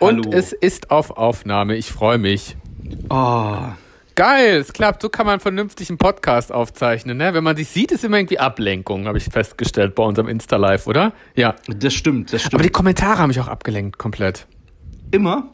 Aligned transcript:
Und 0.00 0.26
Hallo. 0.26 0.36
es 0.36 0.54
ist 0.54 0.90
auf 0.90 1.10
Aufnahme. 1.10 1.76
Ich 1.76 1.92
freue 1.92 2.16
mich. 2.16 2.56
Oh. 3.10 3.56
Geil, 4.14 4.56
es 4.56 4.72
klappt. 4.72 5.02
So 5.02 5.10
kann 5.10 5.26
man 5.26 5.40
vernünftig 5.40 5.90
einen 5.90 5.98
Podcast 5.98 6.52
aufzeichnen. 6.52 7.18
Ne? 7.18 7.34
Wenn 7.34 7.44
man 7.44 7.54
sich 7.54 7.68
sieht, 7.68 7.92
ist 7.92 8.02
immer 8.02 8.16
irgendwie 8.16 8.38
Ablenkung, 8.38 9.06
habe 9.06 9.18
ich 9.18 9.24
festgestellt 9.24 9.94
bei 9.94 10.02
unserem 10.02 10.28
Insta-Live, 10.28 10.86
oder? 10.86 11.12
Ja. 11.36 11.54
Das 11.68 11.92
stimmt, 11.92 12.32
das 12.32 12.40
stimmt. 12.40 12.54
Aber 12.54 12.62
die 12.62 12.70
Kommentare 12.70 13.18
haben 13.18 13.28
mich 13.28 13.40
auch 13.40 13.48
abgelenkt, 13.48 13.98
komplett. 13.98 14.46
Immer? 15.10 15.50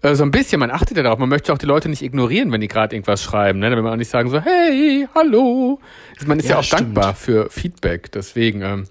Äh, 0.00 0.14
so 0.14 0.24
ein 0.24 0.30
bisschen, 0.30 0.60
man 0.60 0.70
achtet 0.70 0.96
ja 0.96 1.02
darauf. 1.02 1.18
Man 1.18 1.28
möchte 1.28 1.52
auch 1.52 1.58
die 1.58 1.66
Leute 1.66 1.90
nicht 1.90 2.00
ignorieren, 2.00 2.52
wenn 2.52 2.62
die 2.62 2.68
gerade 2.68 2.96
irgendwas 2.96 3.22
schreiben. 3.22 3.58
Ne? 3.58 3.70
Wenn 3.70 3.84
man 3.84 3.92
auch 3.92 3.98
nicht 3.98 4.10
sagen 4.10 4.30
so, 4.30 4.40
hey, 4.40 5.06
hallo. 5.14 5.78
Man 6.24 6.38
ist 6.38 6.46
ja, 6.46 6.52
ja 6.52 6.58
auch 6.60 6.64
stimmt. 6.64 6.80
dankbar 6.80 7.14
für 7.14 7.50
Feedback. 7.50 8.10
Deswegen 8.12 8.62
ähm, 8.62 8.84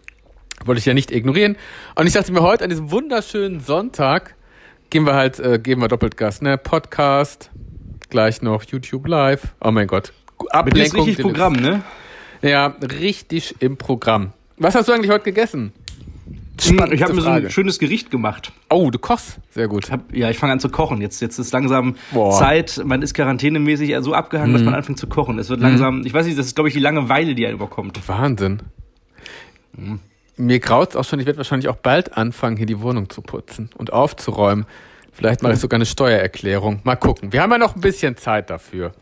wollte 0.66 0.78
ich 0.78 0.86
ja 0.86 0.94
nicht 0.94 1.12
ignorieren. 1.12 1.58
Und 1.96 2.06
ich 2.06 2.14
dachte 2.14 2.32
mir 2.32 2.42
heute 2.42 2.64
an 2.64 2.70
diesem 2.70 2.92
wunderschönen 2.92 3.60
Sonntag, 3.60 4.36
gehen 4.94 5.08
wir 5.08 5.16
halt, 5.16 5.40
äh, 5.40 5.58
geben 5.58 5.82
wir 5.82 5.88
doppelt 5.88 6.18
Gas, 6.18 6.44
ne? 6.44 6.56
Podcast, 6.56 7.50
gleich 8.12 8.44
noch 8.44 8.64
YouTube 8.64 9.08
Live. 9.08 9.56
Oh 9.60 9.72
mein 9.72 9.88
Gott. 9.88 10.14
Ablenkung. 10.52 11.06
richtig 11.06 11.26
Programm, 11.26 11.54
ne? 11.54 11.82
Ja, 12.44 12.76
richtig 13.02 13.56
im 13.60 13.76
Programm. 13.76 14.34
Was 14.58 14.76
hast 14.76 14.88
du 14.88 14.94
eigentlich 14.94 15.10
heute 15.10 15.24
gegessen? 15.24 15.74
Spannende 16.62 16.96
ich 16.96 17.02
habe 17.02 17.14
mir 17.14 17.22
so 17.22 17.30
ein 17.30 17.50
schönes 17.50 17.80
Gericht 17.80 18.12
gemacht. 18.12 18.52
Oh, 18.70 18.92
du 18.92 19.00
kochst. 19.00 19.40
Sehr 19.50 19.68
gut. 19.68 19.90
Hab, 19.90 20.16
ja, 20.16 20.30
ich 20.30 20.38
fange 20.38 20.54
an 20.54 20.60
zu 20.60 20.70
kochen. 20.70 21.02
Jetzt, 21.02 21.22
jetzt 21.24 21.40
ist 21.40 21.52
langsam 21.54 21.96
Boah. 22.12 22.32
Zeit. 22.38 22.80
Man 22.86 23.02
ist 23.02 23.16
quarantänemäßig 23.16 23.96
so 24.02 24.14
abgehangen, 24.14 24.52
mhm. 24.52 24.58
dass 24.58 24.64
man 24.64 24.76
anfängt 24.76 25.00
zu 25.00 25.08
kochen. 25.08 25.40
Es 25.40 25.50
wird 25.50 25.60
mhm. 25.60 25.66
langsam, 25.66 26.06
ich 26.06 26.14
weiß 26.14 26.28
nicht, 26.28 26.38
das 26.38 26.46
ist, 26.46 26.56
glaube 26.56 26.68
ich, 26.68 26.76
die 26.76 26.82
Langeweile, 26.82 27.34
die 27.34 27.48
einen 27.48 27.56
überkommt. 27.56 28.00
Wahnsinn. 28.08 28.62
Mhm. 29.76 30.02
Mir 30.36 30.60
graut 30.60 30.96
auch 30.96 31.04
schon, 31.04 31.20
ich 31.20 31.26
werde 31.26 31.38
wahrscheinlich 31.38 31.70
auch 31.70 31.76
bald 31.76 32.18
anfangen, 32.18 32.58
hier 32.58 32.66
die 32.66 32.82
Wohnung 32.82 33.10
zu 33.10 33.22
putzen 33.22 33.70
und 33.78 33.94
aufzuräumen. 33.94 34.66
Vielleicht 35.12 35.44
mache 35.44 35.54
ich 35.54 35.60
sogar 35.60 35.78
eine 35.78 35.86
Steuererklärung. 35.86 36.82
Mal 36.84 36.96
gucken. 36.96 37.32
Wir 37.32 37.44
haben 37.44 37.52
ja 37.52 37.60
noch 37.60 37.76
ein 37.76 37.82
bisschen 37.82 38.18
Zeit 38.18 38.50
dafür. 38.50 38.94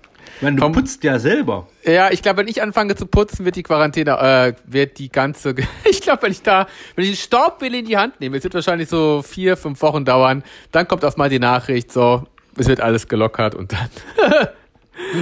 Meine, 0.42 0.56
du 0.56 0.64
Vom, 0.64 0.72
putzt 0.72 1.04
ja 1.04 1.20
selber. 1.20 1.68
Ja, 1.84 2.12
ich 2.12 2.22
glaube, 2.22 2.40
wenn 2.40 2.48
ich 2.48 2.62
anfange 2.62 2.96
zu 2.96 3.06
putzen, 3.06 3.46
wird 3.46 3.56
die 3.56 3.64
Quarantäne, 3.64 4.12
äh, 4.12 4.54
wird 4.66 4.98
die 4.98 5.10
ganze, 5.10 5.56
ich 5.90 6.02
glaube, 6.02 6.24
wenn 6.24 6.32
ich 6.32 6.42
da, 6.42 6.68
wenn 6.96 7.06
ich 7.06 7.12
den 7.12 7.18
Staubwille 7.18 7.80
in 7.80 7.86
die 7.86 7.98
Hand 7.98 8.20
nehme, 8.20 8.38
es 8.38 8.44
wird 8.44 8.54
wahrscheinlich 8.54 8.90
so 8.90 9.22
vier, 9.22 9.58
fünf 9.58 9.82
Wochen 9.82 10.06
dauern, 10.06 10.44
dann 10.72 10.88
kommt 10.88 11.06
auch 11.06 11.16
mal 11.18 11.30
die 11.30 11.40
Nachricht, 11.40 11.92
so, 11.92 12.24
es 12.58 12.68
wird 12.68 12.82
alles 12.82 13.08
gelockert 13.08 13.56
und 13.56 13.74
dann. 13.74 13.90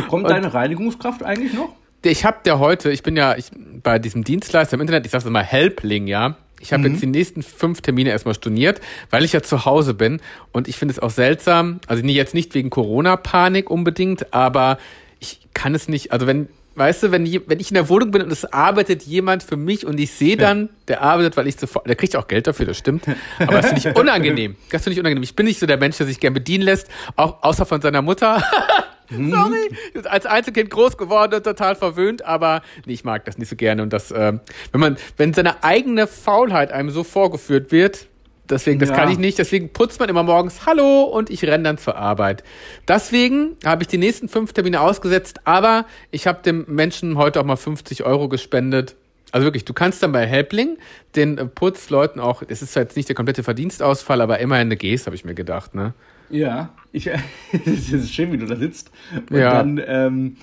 kommt 0.08 0.24
und, 0.26 0.30
deine 0.30 0.54
Reinigungskraft 0.54 1.24
eigentlich 1.24 1.54
noch? 1.54 1.70
Ich 2.02 2.24
habe 2.24 2.38
der 2.46 2.60
heute, 2.60 2.92
ich 2.92 3.04
bin 3.04 3.18
ja 3.18 3.36
ich, 3.36 3.52
bei 3.84 4.00
diesem 4.00 4.24
Dienstleister 4.24 4.76
im 4.76 4.82
Internet, 4.82 5.06
ich 5.06 5.12
sage 5.12 5.30
mal 5.30 5.44
Helpling, 5.44 6.08
ja. 6.08 6.38
Ich 6.62 6.74
habe 6.74 6.84
mhm. 6.84 6.92
jetzt 6.92 7.02
die 7.02 7.08
nächsten 7.08 7.42
fünf 7.42 7.82
Termine 7.82 8.10
erstmal 8.10 8.36
storniert, 8.36 8.82
weil 9.10 9.24
ich 9.24 9.34
ja 9.34 9.42
zu 9.42 9.66
Hause 9.66 9.94
bin. 9.94 10.22
Und 10.52 10.68
ich 10.68 10.78
finde 10.78 10.94
es 10.94 11.00
auch 11.00 11.10
seltsam, 11.10 11.80
also 11.88 12.04
jetzt 12.04 12.34
nicht 12.34 12.54
wegen 12.54 12.70
Corona-Panik 12.70 13.70
unbedingt, 13.70 14.34
aber 14.34 14.78
ich 15.20 15.40
kann 15.54 15.76
es 15.76 15.88
nicht, 15.88 16.12
also 16.12 16.28
wenn, 16.28 16.48
weißt 16.76 17.04
du, 17.04 17.12
wenn, 17.12 17.26
wenn 17.48 17.60
ich 17.60 17.70
in 17.70 17.76
der 17.76 17.90
Wohnung 17.90 18.12
bin 18.12 18.22
und 18.22 18.32
es 18.32 18.46
arbeitet 18.46 19.04
jemand 19.04 19.44
für 19.44 19.58
mich 19.58 19.86
und 19.86 20.00
ich 20.00 20.12
sehe 20.12 20.38
dann, 20.38 20.70
der 20.88 21.02
arbeitet, 21.02 21.38
weil 21.38 21.48
ich 21.48 21.58
sofort, 21.58 21.88
der 21.88 21.96
kriegt 21.96 22.16
auch 22.16 22.28
Geld 22.28 22.48
dafür, 22.48 22.66
das 22.66 22.78
stimmt. 22.78 23.06
Aber 23.40 23.62
das 23.62 23.68
finde 23.68 23.90
ich 23.90 23.96
unangenehm. 23.98 24.56
Das 24.72 24.84
finde 24.84 24.94
ich 24.94 25.00
unangenehm. 25.00 25.24
Ich 25.24 25.36
bin 25.36 25.46
nicht 25.46 25.60
so 25.60 25.66
der 25.66 25.78
Mensch, 25.78 25.98
der 25.98 26.08
sich 26.08 26.20
gern 26.20 26.34
bedienen 26.34 26.64
lässt, 26.64 26.88
auch 27.16 27.44
außer 27.44 27.66
von 27.66 27.82
seiner 27.82 28.02
Mutter. 28.02 28.44
Mhm. 29.10 29.32
Sorry, 29.32 30.06
als 30.06 30.26
Einzelkind 30.26 30.70
groß 30.70 30.98
geworden 30.98 31.36
und 31.36 31.44
total 31.44 31.76
verwöhnt, 31.76 32.26
aber 32.26 32.62
nee, 32.86 32.94
ich 32.94 33.04
mag 33.04 33.26
das 33.26 33.38
nicht 33.38 33.50
so 33.50 33.56
gerne. 33.56 33.82
Und 33.82 33.92
das, 33.92 34.12
äh, 34.12 34.34
wenn 34.72 34.82
man, 34.82 34.98
wenn 35.18 35.34
seine 35.34 35.64
eigene 35.64 36.08
Faulheit 36.08 36.72
einem 36.72 36.90
so 36.90 37.04
vorgeführt 37.04 37.72
wird, 37.72 38.08
deswegen, 38.50 38.80
das 38.80 38.90
ja. 38.90 38.96
kann 38.96 39.12
ich 39.12 39.18
nicht, 39.18 39.38
deswegen 39.38 39.70
putzt 39.70 40.00
man 40.00 40.10
immer 40.10 40.24
morgens 40.24 40.66
Hallo 40.66 41.04
und 41.04 41.30
ich 41.30 41.44
renne 41.44 41.64
dann 41.64 41.78
zur 41.78 41.96
Arbeit. 41.96 42.44
Deswegen 42.88 43.58
habe 43.66 43.84
ich 43.84 43.88
die 43.88 43.98
nächsten 43.98 44.30
fünf 44.30 44.54
Termine 44.54 44.82
ausgesetzt, 44.82 45.42
aber 45.44 45.86
ich 46.12 46.28
habe 46.28 46.42
dem 46.44 46.66
Menschen 46.68 47.18
heute 47.18 47.40
auch 47.40 47.46
mal 47.46 47.56
50 47.56 48.04
Euro 48.04 48.30
gespendet. 48.30 48.96
Also 49.32 49.46
wirklich, 49.46 49.66
du 49.66 49.74
kannst 49.74 50.02
dann 50.02 50.12
bei 50.12 50.26
Helpling 50.26 50.78
den 51.16 51.52
Putzleuten 51.54 52.20
auch, 52.20 52.42
es 52.48 52.62
ist 52.62 52.76
jetzt 52.76 52.96
nicht 52.96 53.10
der 53.10 53.16
komplette 53.16 53.44
Verdienstausfall, 53.44 54.22
aber 54.22 54.40
immerhin 54.40 54.68
eine 54.68 54.78
Geste, 54.78 55.08
habe 55.08 55.16
ich 55.16 55.26
mir 55.26 55.36
gedacht, 55.36 55.76
ne? 55.76 55.94
Ja, 56.30 56.70
ich, 56.92 57.08
es 57.66 57.92
ist 57.92 58.14
schön, 58.14 58.32
wie 58.32 58.38
du 58.38 58.46
da 58.46 58.56
sitzt 58.56 58.92
und 59.30 59.38
ja. 59.38 59.52
dann 59.54 59.82
ähm, 59.86 60.38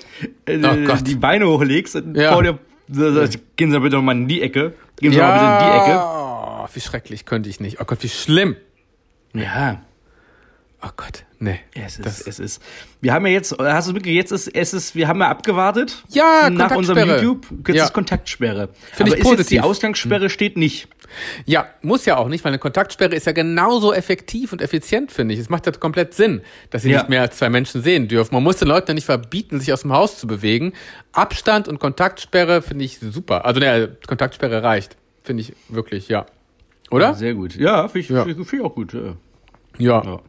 äh, 0.46 0.58
oh 0.64 0.96
die 1.02 1.16
Beine 1.16 1.46
hochlegst 1.46 1.96
und 1.96 2.16
ja. 2.16 2.32
vor 2.32 2.42
dir, 2.42 2.58
gehen 3.56 3.70
Sie 3.70 3.80
bitte 3.80 4.00
mal 4.00 4.12
in 4.12 4.28
die 4.28 4.42
Ecke. 4.42 4.74
Gehen 5.00 5.12
Sie 5.12 5.18
ja. 5.18 5.28
mal 5.28 5.34
bitte 5.34 5.64
in 5.64 5.70
die 5.70 5.90
Ecke. 5.90 6.00
Oh, 6.02 6.68
wie 6.72 6.80
schrecklich 6.80 7.24
könnte 7.24 7.48
ich 7.48 7.60
nicht. 7.60 7.80
Oh 7.80 7.84
Gott, 7.84 8.02
wie 8.02 8.08
schlimm. 8.08 8.56
Ja. 9.34 9.82
Oh 10.82 10.90
Gott, 10.96 11.24
nee. 11.38 11.58
Es 11.74 11.98
ist, 11.98 12.28
es 12.28 12.38
ist. 12.38 12.62
Wir 13.00 13.12
haben 13.12 13.26
ja 13.26 13.32
jetzt, 13.32 13.56
hast 13.58 13.88
du 13.88 13.94
wirklich, 13.94 14.14
jetzt 14.14 14.30
ist, 14.30 14.46
es 14.48 14.74
ist, 14.74 14.94
wir 14.94 15.08
haben 15.08 15.20
ja 15.20 15.28
abgewartet. 15.28 16.04
Ja, 16.10 16.48
Nach 16.50 16.76
unserem 16.76 17.08
YouTube, 17.08 17.46
jetzt 17.66 17.76
ja. 17.76 17.84
ist 17.84 17.92
Kontaktsperre. 17.92 18.68
Finde 18.92 19.12
ich 19.12 19.18
ist 19.18 19.24
positiv. 19.24 19.38
Jetzt 19.40 19.50
die 19.50 19.60
Ausgangssperre 19.62 20.30
steht 20.30 20.56
nicht. 20.56 20.88
Ja, 21.44 21.66
muss 21.82 22.04
ja 22.04 22.16
auch 22.16 22.28
nicht, 22.28 22.44
weil 22.44 22.50
eine 22.50 22.58
Kontaktsperre 22.58 23.14
ist 23.14 23.26
ja 23.26 23.32
genauso 23.32 23.92
effektiv 23.92 24.52
und 24.52 24.60
effizient, 24.60 25.12
finde 25.12 25.34
ich. 25.34 25.40
Es 25.40 25.48
macht 25.48 25.66
ja 25.66 25.72
komplett 25.72 26.14
Sinn, 26.14 26.42
dass 26.70 26.82
sie 26.82 26.90
ja. 26.90 26.98
nicht 26.98 27.08
mehr 27.08 27.22
als 27.22 27.38
zwei 27.38 27.50
Menschen 27.50 27.82
sehen 27.82 28.08
dürfen. 28.08 28.34
Man 28.34 28.42
muss 28.42 28.56
den 28.56 28.68
Leuten 28.68 28.88
ja 28.88 28.94
nicht 28.94 29.06
verbieten, 29.06 29.60
sich 29.60 29.72
aus 29.72 29.82
dem 29.82 29.92
Haus 29.92 30.18
zu 30.18 30.26
bewegen. 30.26 30.72
Abstand 31.12 31.68
und 31.68 31.78
Kontaktsperre 31.78 32.62
finde 32.62 32.84
ich 32.84 32.98
super. 32.98 33.44
Also, 33.44 33.60
ne, 33.60 33.96
Kontaktsperre 34.06 34.62
reicht. 34.62 34.96
Finde 35.22 35.42
ich 35.42 35.52
wirklich, 35.68 36.08
ja. 36.08 36.26
Oder? 36.90 37.06
Ja, 37.06 37.14
sehr 37.14 37.34
gut. 37.34 37.56
Ja, 37.56 37.88
finde 37.88 38.00
ich, 38.00 38.08
ja. 38.08 38.24
Find 38.24 38.52
ich 38.52 38.60
auch 38.60 38.74
gut. 38.74 38.92
ja. 38.92 40.02
ja. 40.04 40.20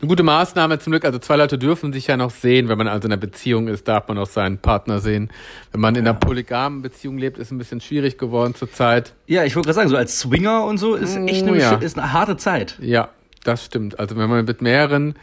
Eine 0.00 0.08
gute 0.08 0.22
Maßnahme 0.22 0.78
zum 0.78 0.92
Glück. 0.92 1.04
Also 1.04 1.18
zwei 1.18 1.36
Leute 1.36 1.58
dürfen 1.58 1.92
sich 1.92 2.06
ja 2.06 2.16
noch 2.16 2.30
sehen. 2.30 2.68
Wenn 2.68 2.78
man 2.78 2.88
also 2.88 3.06
in 3.06 3.12
einer 3.12 3.20
Beziehung 3.20 3.68
ist, 3.68 3.88
darf 3.88 4.08
man 4.08 4.18
auch 4.18 4.26
seinen 4.26 4.58
Partner 4.58 5.00
sehen. 5.00 5.30
Wenn 5.72 5.80
man 5.80 5.94
in 5.94 6.06
einer 6.06 6.18
polygamen 6.18 6.82
Beziehung 6.82 7.18
lebt, 7.18 7.38
ist 7.38 7.50
ein 7.50 7.58
bisschen 7.58 7.80
schwierig 7.80 8.18
geworden 8.18 8.54
zurzeit. 8.54 9.14
Ja, 9.26 9.44
ich 9.44 9.56
wollte 9.56 9.66
gerade 9.66 9.76
sagen, 9.76 9.88
so 9.88 9.96
als 9.96 10.20
Swinger 10.20 10.64
und 10.64 10.78
so 10.78 10.94
ist 10.94 11.16
echt 11.16 11.46
eine, 11.46 11.58
ja. 11.58 11.74
ist 11.76 11.98
eine 11.98 12.12
harte 12.12 12.36
Zeit. 12.36 12.78
Ja, 12.80 13.10
das 13.44 13.64
stimmt. 13.64 13.98
Also 13.98 14.16
wenn 14.16 14.28
man 14.28 14.44
mit 14.44 14.62
mehreren 14.62 15.14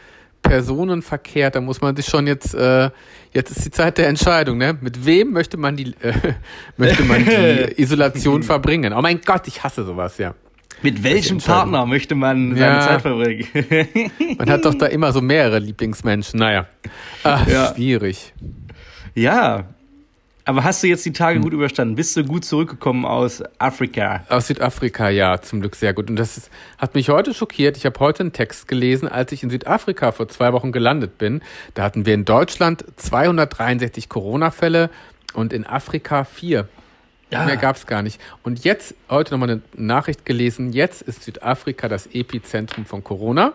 Personen 0.42 1.02
verkehrt, 1.02 1.56
dann 1.56 1.66
muss 1.66 1.82
man 1.82 1.96
sich 1.96 2.06
schon 2.06 2.28
jetzt, 2.28 2.54
äh, 2.54 2.90
jetzt 3.34 3.52
ist 3.52 3.66
die 3.66 3.72
Zeit 3.72 3.98
der 3.98 4.08
Entscheidung, 4.08 4.58
ne? 4.58 4.78
Mit 4.80 5.06
wem 5.06 5.32
möchte 5.32 5.58
man 5.58 5.76
die, 5.76 5.94
äh, 6.02 6.14
möchte 6.78 7.04
man 7.04 7.26
die 7.26 7.74
Isolation 7.82 8.44
verbringen? 8.44 8.94
Oh 8.94 9.02
mein 9.02 9.22
Gott, 9.22 9.48
ich 9.48 9.64
hasse 9.64 9.84
sowas, 9.84 10.18
ja. 10.18 10.36
Mit 10.82 11.04
welchem 11.04 11.40
Partner 11.40 11.86
möchte 11.86 12.16
man 12.16 12.56
seine 12.56 12.76
ja. 12.76 12.82
Zeit 12.82 13.02
verbringen? 13.02 13.48
man 14.38 14.50
hat 14.50 14.66
doch 14.66 14.76
da 14.76 14.86
immer 14.88 15.12
so 15.12 15.22
mehrere 15.22 15.60
Lieblingsmenschen. 15.60 16.40
Naja, 16.40 16.68
Ach, 17.24 17.48
ja. 17.48 17.74
schwierig. 17.74 18.34
Ja, 19.16 19.66
aber 20.48 20.64
hast 20.64 20.84
du 20.84 20.88
jetzt 20.88 21.04
die 21.04 21.12
Tage 21.12 21.40
gut 21.40 21.54
überstanden? 21.54 21.96
Bist 21.96 22.16
du 22.16 22.24
gut 22.24 22.46
zurückgekommen 22.46 23.04
aus 23.04 23.42
Afrika? 23.58 24.24
Aus 24.30 24.46
Südafrika, 24.46 25.10
ja, 25.10 25.42
zum 25.42 25.60
Glück 25.60 25.76
sehr 25.76 25.94
gut. 25.94 26.08
Und 26.08 26.18
das 26.18 26.38
ist, 26.38 26.52
hat 26.78 26.94
mich 26.94 27.10
heute 27.10 27.34
schockiert. 27.34 27.78
Ich 27.78 27.86
habe 27.88 28.00
heute 28.00 28.22
einen 28.22 28.32
Text 28.32 28.68
gelesen, 28.68 29.08
als 29.08 29.32
ich 29.32 29.42
in 29.42 29.50
Südafrika 29.50 30.12
vor 30.12 30.28
zwei 30.28 30.54
Wochen 30.54 30.72
gelandet 30.72 31.18
bin. 31.18 31.42
Da 31.74 31.82
hatten 31.82 32.06
wir 32.06 32.14
in 32.14 32.26
Deutschland 32.26 32.86
263 32.98 34.08
Corona-Fälle 34.08 34.92
und 35.34 35.52
in 35.52 35.66
Afrika 35.66 36.26
vier. 36.26 36.68
Ja. 37.32 37.46
Mehr 37.46 37.58
gab 37.58 37.76
es 37.76 37.88
gar 37.88 38.02
nicht. 38.02 38.22
Und 38.44 38.64
jetzt, 38.64 38.96
heute 39.10 39.34
nochmal 39.34 39.50
eine 39.50 39.62
Nachricht 39.76 40.26
gelesen, 40.26 40.74
jetzt 40.74 41.02
ist 41.02 41.24
Südafrika 41.24 41.88
das 41.88 42.08
Epizentrum 42.08 42.86
von 42.86 43.04
Corona. 43.04 43.54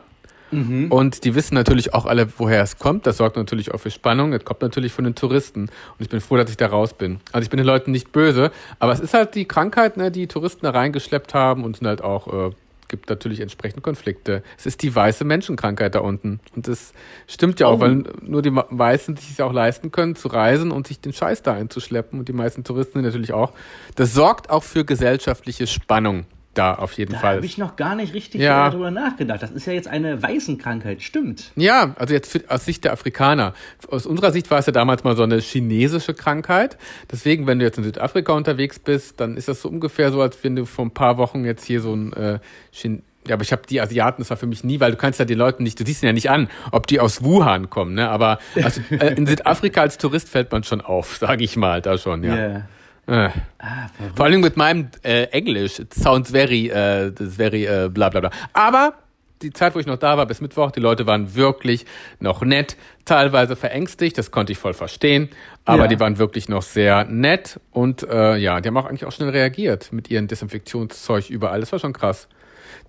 Mhm. 0.50 0.90
Und 0.90 1.24
die 1.24 1.34
wissen 1.34 1.54
natürlich 1.54 1.94
auch 1.94 2.06
alle, 2.06 2.26
woher 2.38 2.62
es 2.62 2.78
kommt. 2.78 3.06
Das 3.06 3.18
sorgt 3.18 3.36
natürlich 3.36 3.72
auch 3.72 3.78
für 3.78 3.90
Spannung. 3.90 4.32
Das 4.32 4.44
kommt 4.44 4.62
natürlich 4.62 4.92
von 4.92 5.04
den 5.04 5.14
Touristen. 5.14 5.62
Und 5.62 5.70
ich 6.00 6.08
bin 6.08 6.20
froh, 6.20 6.36
dass 6.36 6.50
ich 6.50 6.56
da 6.56 6.66
raus 6.66 6.94
bin. 6.94 7.20
Also 7.32 7.44
ich 7.44 7.50
bin 7.50 7.58
den 7.58 7.66
Leuten 7.66 7.92
nicht 7.92 8.12
böse, 8.12 8.50
aber 8.78 8.92
es 8.92 9.00
ist 9.00 9.14
halt 9.14 9.34
die 9.34 9.44
Krankheit, 9.44 9.96
ne, 9.96 10.10
die 10.10 10.26
Touristen 10.26 10.64
da 10.64 10.70
reingeschleppt 10.70 11.34
haben 11.34 11.64
und 11.64 11.76
sind 11.76 11.86
halt 11.86 12.02
auch 12.02 12.50
äh, 12.50 12.50
gibt 12.90 13.08
natürlich 13.08 13.40
entsprechend 13.40 13.82
Konflikte. 13.82 14.42
Es 14.58 14.66
ist 14.66 14.82
die 14.82 14.94
weiße 14.94 15.24
Menschenkrankheit 15.24 15.94
da 15.94 16.00
unten. 16.00 16.40
Und 16.54 16.68
das 16.68 16.92
stimmt 17.26 17.58
ja 17.60 17.68
auch, 17.68 17.78
oh. 17.78 17.80
weil 17.80 18.02
nur 18.20 18.42
die 18.42 18.52
Weißen 18.52 19.16
sich 19.16 19.30
es 19.30 19.40
auch 19.40 19.52
leisten 19.52 19.90
können, 19.90 20.16
zu 20.16 20.28
reisen 20.28 20.70
und 20.70 20.86
sich 20.86 21.00
den 21.00 21.14
Scheiß 21.14 21.42
da 21.42 21.54
einzuschleppen. 21.54 22.18
Und 22.18 22.28
die 22.28 22.34
meisten 22.34 22.64
Touristen 22.64 23.00
natürlich 23.00 23.32
auch. 23.32 23.52
Das 23.94 24.12
sorgt 24.12 24.50
auch 24.50 24.64
für 24.64 24.84
gesellschaftliche 24.84 25.66
Spannung 25.66 26.26
da 26.54 26.74
auf 26.74 26.92
jeden 26.94 27.12
da 27.12 27.18
Fall. 27.18 27.30
Da 27.30 27.36
habe 27.36 27.46
ich 27.46 27.58
noch 27.58 27.76
gar 27.76 27.94
nicht 27.94 28.12
richtig 28.12 28.40
ja. 28.40 28.68
darüber 28.68 28.90
nachgedacht. 28.90 29.42
Das 29.42 29.50
ist 29.50 29.66
ja 29.66 29.72
jetzt 29.72 29.88
eine 29.88 30.22
Weißenkrankheit, 30.22 31.02
stimmt. 31.02 31.52
Ja, 31.56 31.94
also 31.96 32.12
jetzt 32.12 32.32
für, 32.32 32.42
aus 32.48 32.64
Sicht 32.64 32.84
der 32.84 32.92
Afrikaner. 32.92 33.54
Aus 33.88 34.06
unserer 34.06 34.32
Sicht 34.32 34.50
war 34.50 34.58
es 34.58 34.66
ja 34.66 34.72
damals 34.72 35.04
mal 35.04 35.16
so 35.16 35.22
eine 35.22 35.38
chinesische 35.38 36.14
Krankheit. 36.14 36.76
Deswegen, 37.10 37.46
wenn 37.46 37.58
du 37.58 37.64
jetzt 37.64 37.78
in 37.78 37.84
Südafrika 37.84 38.32
unterwegs 38.32 38.78
bist, 38.78 39.20
dann 39.20 39.36
ist 39.36 39.48
das 39.48 39.62
so 39.62 39.68
ungefähr 39.68 40.10
so, 40.10 40.20
als 40.20 40.42
wenn 40.42 40.56
du 40.56 40.66
vor 40.66 40.86
ein 40.86 40.90
paar 40.90 41.18
Wochen 41.18 41.44
jetzt 41.44 41.64
hier 41.64 41.80
so 41.80 41.94
ein 41.94 42.12
äh, 42.14 42.38
Chin 42.72 43.02
ja, 43.28 43.34
aber 43.34 43.42
ich 43.42 43.52
habe 43.52 43.62
die 43.68 43.80
Asiaten, 43.80 44.22
das 44.22 44.30
war 44.30 44.38
für 44.38 44.46
mich 44.46 44.64
nie, 44.64 44.80
weil 44.80 44.92
du 44.92 44.96
kannst 44.96 45.18
ja 45.18 45.26
den 45.26 45.36
Leuten 45.36 45.62
nicht, 45.62 45.78
du 45.78 45.84
siehst 45.84 46.02
ihnen 46.02 46.08
ja 46.08 46.12
nicht 46.14 46.30
an, 46.30 46.48
ob 46.72 46.86
die 46.86 47.00
aus 47.00 47.22
Wuhan 47.22 47.68
kommen, 47.68 47.92
ne? 47.92 48.08
Aber 48.08 48.38
also, 48.62 48.80
äh, 48.90 49.14
in 49.14 49.26
Südafrika 49.26 49.82
als 49.82 49.98
Tourist 49.98 50.30
fällt 50.30 50.50
man 50.50 50.64
schon 50.64 50.80
auf, 50.80 51.18
sage 51.18 51.44
ich 51.44 51.54
mal, 51.56 51.82
da 51.82 51.98
schon, 51.98 52.24
ja. 52.24 52.34
Yeah. 52.34 52.68
Äh. 53.10 53.30
Ah, 53.58 53.88
Vor 54.14 54.26
allem 54.26 54.40
mit 54.40 54.56
meinem 54.56 54.88
äh, 55.02 55.24
Englisch. 55.24 55.80
It 55.80 55.92
sounds 55.92 56.30
very, 56.30 56.68
äh, 56.68 57.10
very, 57.12 57.66
äh, 57.66 57.88
bla 57.88 58.08
bla 58.08 58.20
bla. 58.20 58.30
Aber 58.52 58.94
die 59.42 59.52
Zeit, 59.52 59.74
wo 59.74 59.80
ich 59.80 59.86
noch 59.86 59.96
da 59.96 60.16
war, 60.16 60.26
bis 60.26 60.40
Mittwoch, 60.40 60.70
die 60.70 60.80
Leute 60.80 61.06
waren 61.06 61.34
wirklich 61.34 61.86
noch 62.20 62.42
nett, 62.42 62.76
teilweise 63.04 63.56
verängstigt, 63.56 64.16
das 64.16 64.30
konnte 64.30 64.52
ich 64.52 64.58
voll 64.58 64.74
verstehen, 64.74 65.30
aber 65.64 65.84
ja. 65.84 65.88
die 65.88 65.98
waren 65.98 66.18
wirklich 66.18 66.48
noch 66.48 66.62
sehr 66.62 67.04
nett 67.04 67.58
und 67.72 68.02
äh, 68.02 68.36
ja, 68.36 68.60
die 68.60 68.68
haben 68.68 68.76
auch 68.76 68.84
eigentlich 68.84 69.06
auch 69.06 69.12
schnell 69.12 69.30
reagiert 69.30 69.92
mit 69.92 70.10
ihrem 70.10 70.28
Desinfektionszeug 70.28 71.30
überall. 71.30 71.60
Das 71.60 71.72
war 71.72 71.78
schon 71.78 71.94
krass. 71.94 72.28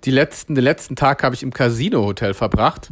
Die 0.03 0.11
letzten, 0.11 0.53
den 0.53 0.63
letzten 0.63 0.95
Tag 0.95 1.23
habe 1.23 1.33
ich 1.33 1.41
im 1.41 1.53
Casino-Hotel 1.53 2.33
verbracht. 2.33 2.91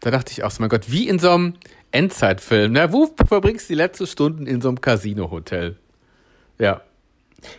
Da 0.00 0.10
dachte 0.10 0.30
ich 0.30 0.44
auch 0.44 0.50
so, 0.50 0.62
mein 0.62 0.68
Gott, 0.68 0.90
wie 0.90 1.08
in 1.08 1.18
so 1.18 1.30
einem 1.30 1.54
Endzeitfilm. 1.90 2.72
Ne? 2.72 2.92
Wo 2.92 3.08
verbringst 3.26 3.68
du 3.68 3.72
die 3.72 3.78
letzten 3.78 4.06
Stunden 4.06 4.46
in 4.46 4.60
so 4.60 4.68
einem 4.68 4.80
Casino-Hotel? 4.80 5.76
Ja. 6.58 6.82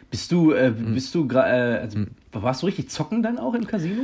Bist 0.10 0.32
du, 0.32 0.52
äh, 0.52 0.68
hm. 0.68 0.94
bist 0.94 1.16
du, 1.16 1.28
äh, 1.32 1.38
also, 1.38 2.00
hm. 2.00 2.12
warst 2.34 2.62
du 2.62 2.66
richtig 2.66 2.90
zocken 2.90 3.24
dann 3.24 3.38
auch 3.38 3.54
im 3.54 3.66
Casino? 3.66 4.04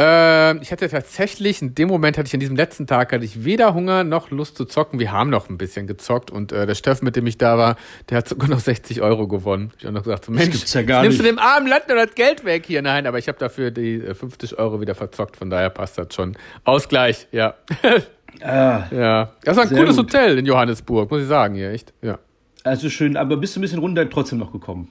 Äh, 0.00 0.56
ich 0.62 0.72
hatte 0.72 0.88
tatsächlich, 0.88 1.60
in 1.60 1.74
dem 1.74 1.88
Moment 1.88 2.16
hatte 2.16 2.26
ich 2.26 2.32
an 2.32 2.40
diesem 2.40 2.56
letzten 2.56 2.86
Tag, 2.86 3.12
hatte 3.12 3.24
ich 3.24 3.44
weder 3.44 3.74
Hunger 3.74 4.02
noch 4.02 4.30
Lust 4.30 4.56
zu 4.56 4.64
zocken. 4.64 4.98
Wir 4.98 5.12
haben 5.12 5.28
noch 5.28 5.50
ein 5.50 5.58
bisschen 5.58 5.86
gezockt 5.86 6.30
und 6.30 6.52
äh, 6.52 6.64
der 6.64 6.74
Steff, 6.74 7.02
mit 7.02 7.16
dem 7.16 7.26
ich 7.26 7.36
da 7.36 7.58
war, 7.58 7.76
der 8.08 8.18
hat 8.18 8.28
sogar 8.28 8.48
noch 8.48 8.60
60 8.60 9.02
Euro 9.02 9.28
gewonnen. 9.28 9.72
Ich 9.78 9.84
habe 9.84 9.92
noch 9.92 10.04
gesagt, 10.04 10.24
so, 10.24 10.32
Mensch, 10.32 10.64
ja 10.72 10.80
nimmst 11.02 11.18
nicht. 11.18 11.20
du 11.20 11.24
dem 11.24 11.38
armen 11.38 11.66
Land 11.66 11.88
noch 11.88 11.96
das 11.96 12.14
Geld 12.14 12.46
weg 12.46 12.64
hier? 12.66 12.80
Nein, 12.80 13.06
aber 13.06 13.18
ich 13.18 13.28
habe 13.28 13.38
dafür 13.38 13.70
die 13.70 13.96
äh, 13.96 14.14
50 14.14 14.58
Euro 14.58 14.80
wieder 14.80 14.94
verzockt, 14.94 15.36
von 15.36 15.50
daher 15.50 15.68
passt 15.68 15.98
das 15.98 16.14
schon. 16.14 16.36
Ausgleich, 16.64 17.26
ja. 17.32 17.54
Ah, 18.42 18.84
ja, 18.92 19.32
das 19.42 19.56
war 19.56 19.64
ein 19.64 19.68
cooles 19.68 19.96
gut. 19.96 20.06
Hotel 20.06 20.38
in 20.38 20.46
Johannesburg, 20.46 21.10
muss 21.10 21.22
ich 21.22 21.26
sagen, 21.26 21.56
hier, 21.56 21.72
echt, 21.72 21.92
ja. 22.00 22.20
Also 22.64 22.90
schön, 22.90 23.16
aber 23.16 23.36
bist 23.36 23.56
du 23.56 23.60
ein 23.60 23.62
bisschen 23.62 23.78
runter 23.78 24.08
trotzdem 24.08 24.38
noch 24.38 24.52
gekommen? 24.52 24.88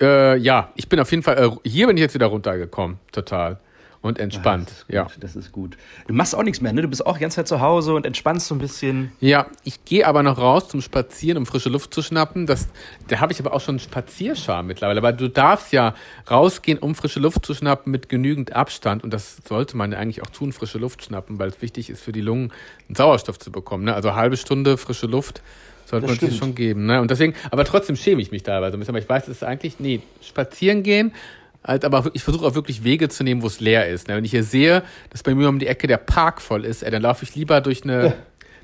Äh, 0.00 0.38
ja, 0.38 0.72
ich 0.76 0.88
bin 0.88 0.98
auf 0.98 1.10
jeden 1.10 1.22
Fall, 1.22 1.36
äh, 1.38 1.68
hier 1.68 1.86
bin 1.86 1.96
ich 1.96 2.00
jetzt 2.00 2.14
wieder 2.14 2.26
runtergekommen, 2.26 2.98
total. 3.12 3.58
Und 4.02 4.18
entspannt, 4.18 4.70
ah, 4.88 4.92
ja. 4.94 5.06
Das 5.20 5.36
ist 5.36 5.52
gut. 5.52 5.76
Du 6.06 6.14
machst 6.14 6.34
auch 6.34 6.42
nichts 6.42 6.62
mehr, 6.62 6.72
ne? 6.72 6.80
Du 6.80 6.88
bist 6.88 7.04
auch 7.04 7.18
die 7.18 7.20
ganze 7.20 7.36
Zeit 7.36 7.48
zu 7.48 7.60
Hause 7.60 7.92
und 7.92 8.06
entspannst 8.06 8.46
so 8.46 8.54
ein 8.54 8.58
bisschen. 8.58 9.12
Ja, 9.20 9.46
ich 9.62 9.84
gehe 9.84 10.06
aber 10.06 10.22
noch 10.22 10.38
raus 10.38 10.70
zum 10.70 10.80
Spazieren, 10.80 11.36
um 11.36 11.44
frische 11.44 11.68
Luft 11.68 11.92
zu 11.92 12.00
schnappen. 12.00 12.46
Das, 12.46 12.68
da 13.08 13.20
habe 13.20 13.34
ich 13.34 13.40
aber 13.40 13.52
auch 13.52 13.60
schon 13.60 13.74
einen 13.74 13.80
Spazierscham 13.80 14.68
mittlerweile. 14.68 15.00
Aber 15.00 15.12
du 15.12 15.28
darfst 15.28 15.74
ja 15.74 15.94
rausgehen, 16.30 16.78
um 16.78 16.94
frische 16.94 17.20
Luft 17.20 17.44
zu 17.44 17.52
schnappen 17.52 17.92
mit 17.92 18.08
genügend 18.08 18.54
Abstand. 18.54 19.04
Und 19.04 19.12
das 19.12 19.36
sollte 19.46 19.76
man 19.76 19.92
ja 19.92 19.98
eigentlich 19.98 20.22
auch 20.22 20.30
tun, 20.30 20.52
frische 20.52 20.78
Luft 20.78 21.04
schnappen, 21.04 21.38
weil 21.38 21.50
es 21.50 21.60
wichtig 21.60 21.90
ist 21.90 22.02
für 22.02 22.12
die 22.12 22.22
Lungen, 22.22 22.54
einen 22.88 22.96
Sauerstoff 22.96 23.38
zu 23.38 23.52
bekommen. 23.52 23.84
Ne? 23.84 23.94
Also 23.94 24.14
halbe 24.14 24.38
Stunde 24.38 24.78
frische 24.78 25.08
Luft 25.08 25.42
sollte 25.90 26.06
das 26.06 26.20
man 26.20 26.30
sich 26.30 26.38
schon 26.38 26.54
geben. 26.54 26.86
Ne? 26.86 27.00
Und 27.00 27.10
deswegen, 27.10 27.34
aber 27.50 27.64
trotzdem 27.64 27.96
schäme 27.96 28.22
ich 28.22 28.30
mich 28.30 28.42
teilweise 28.42 28.76
ein 28.76 28.80
bisschen. 28.80 28.94
Aber 28.94 29.02
ich 29.02 29.08
weiß, 29.08 29.24
es 29.24 29.36
ist 29.36 29.44
eigentlich, 29.44 29.80
nee, 29.80 30.00
spazieren 30.22 30.82
gehen, 30.82 31.12
halt, 31.64 31.84
aber 31.84 32.10
ich 32.14 32.22
versuche 32.22 32.46
auch 32.46 32.54
wirklich 32.54 32.84
Wege 32.84 33.08
zu 33.08 33.24
nehmen, 33.24 33.42
wo 33.42 33.46
es 33.46 33.60
leer 33.60 33.88
ist. 33.88 34.08
Ne? 34.08 34.16
Wenn 34.16 34.24
ich 34.24 34.30
hier 34.30 34.44
sehe, 34.44 34.82
dass 35.10 35.22
bei 35.22 35.34
mir 35.34 35.48
um 35.48 35.58
die 35.58 35.66
Ecke 35.66 35.86
der 35.86 35.98
Park 35.98 36.40
voll 36.40 36.64
ist, 36.64 36.82
ey, 36.82 36.90
dann 36.90 37.02
laufe 37.02 37.24
ich 37.24 37.34
lieber 37.34 37.60
durch 37.60 37.84
eine 37.84 38.04
ja. 38.04 38.12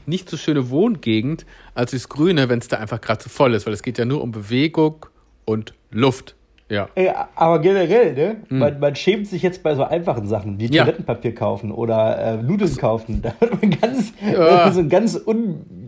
nicht 0.07 0.31
so 0.31 0.37
schöne 0.37 0.71
Wohngegend 0.71 1.45
als 1.75 1.91
durchs 1.91 2.09
Grüne, 2.09 2.49
wenn 2.49 2.61
es 2.61 2.69
da 2.69 2.79
einfach 2.79 3.01
gerade 3.01 3.19
zu 3.19 3.29
voll 3.29 3.55
ist, 3.55 3.67
weil 3.67 3.75
es 3.75 3.83
geht 3.83 3.99
ja 3.99 4.05
nur 4.05 4.23
um 4.23 4.31
Bewegung 4.31 5.07
und 5.45 5.75
Luft. 5.91 6.35
Ja. 6.69 6.89
Ey, 6.97 7.13
aber 7.37 7.61
generell, 7.61 8.15
ne? 8.15 8.37
Hm. 8.49 8.59
Man, 8.59 8.81
man, 8.81 8.97
schämt 8.97 9.29
sich 9.29 9.43
jetzt 9.43 9.63
bei 9.63 9.77
so 9.77 9.85
einfachen 9.85 10.27
Sachen 10.27 10.59
wie 10.59 10.67
ja. 10.67 10.83
Toilettenpapier 10.83 11.33
kaufen 11.33 11.71
oder 11.71 12.19
äh, 12.19 12.43
Nudeln 12.43 12.77
kaufen. 12.77 13.23
Da 13.23 13.35
hat 13.41 13.63
man 13.63 13.71
ganz, 13.71 14.13
ja. 14.21 14.71
so 14.73 14.81
ein 14.81 14.89
ganz 14.89 15.15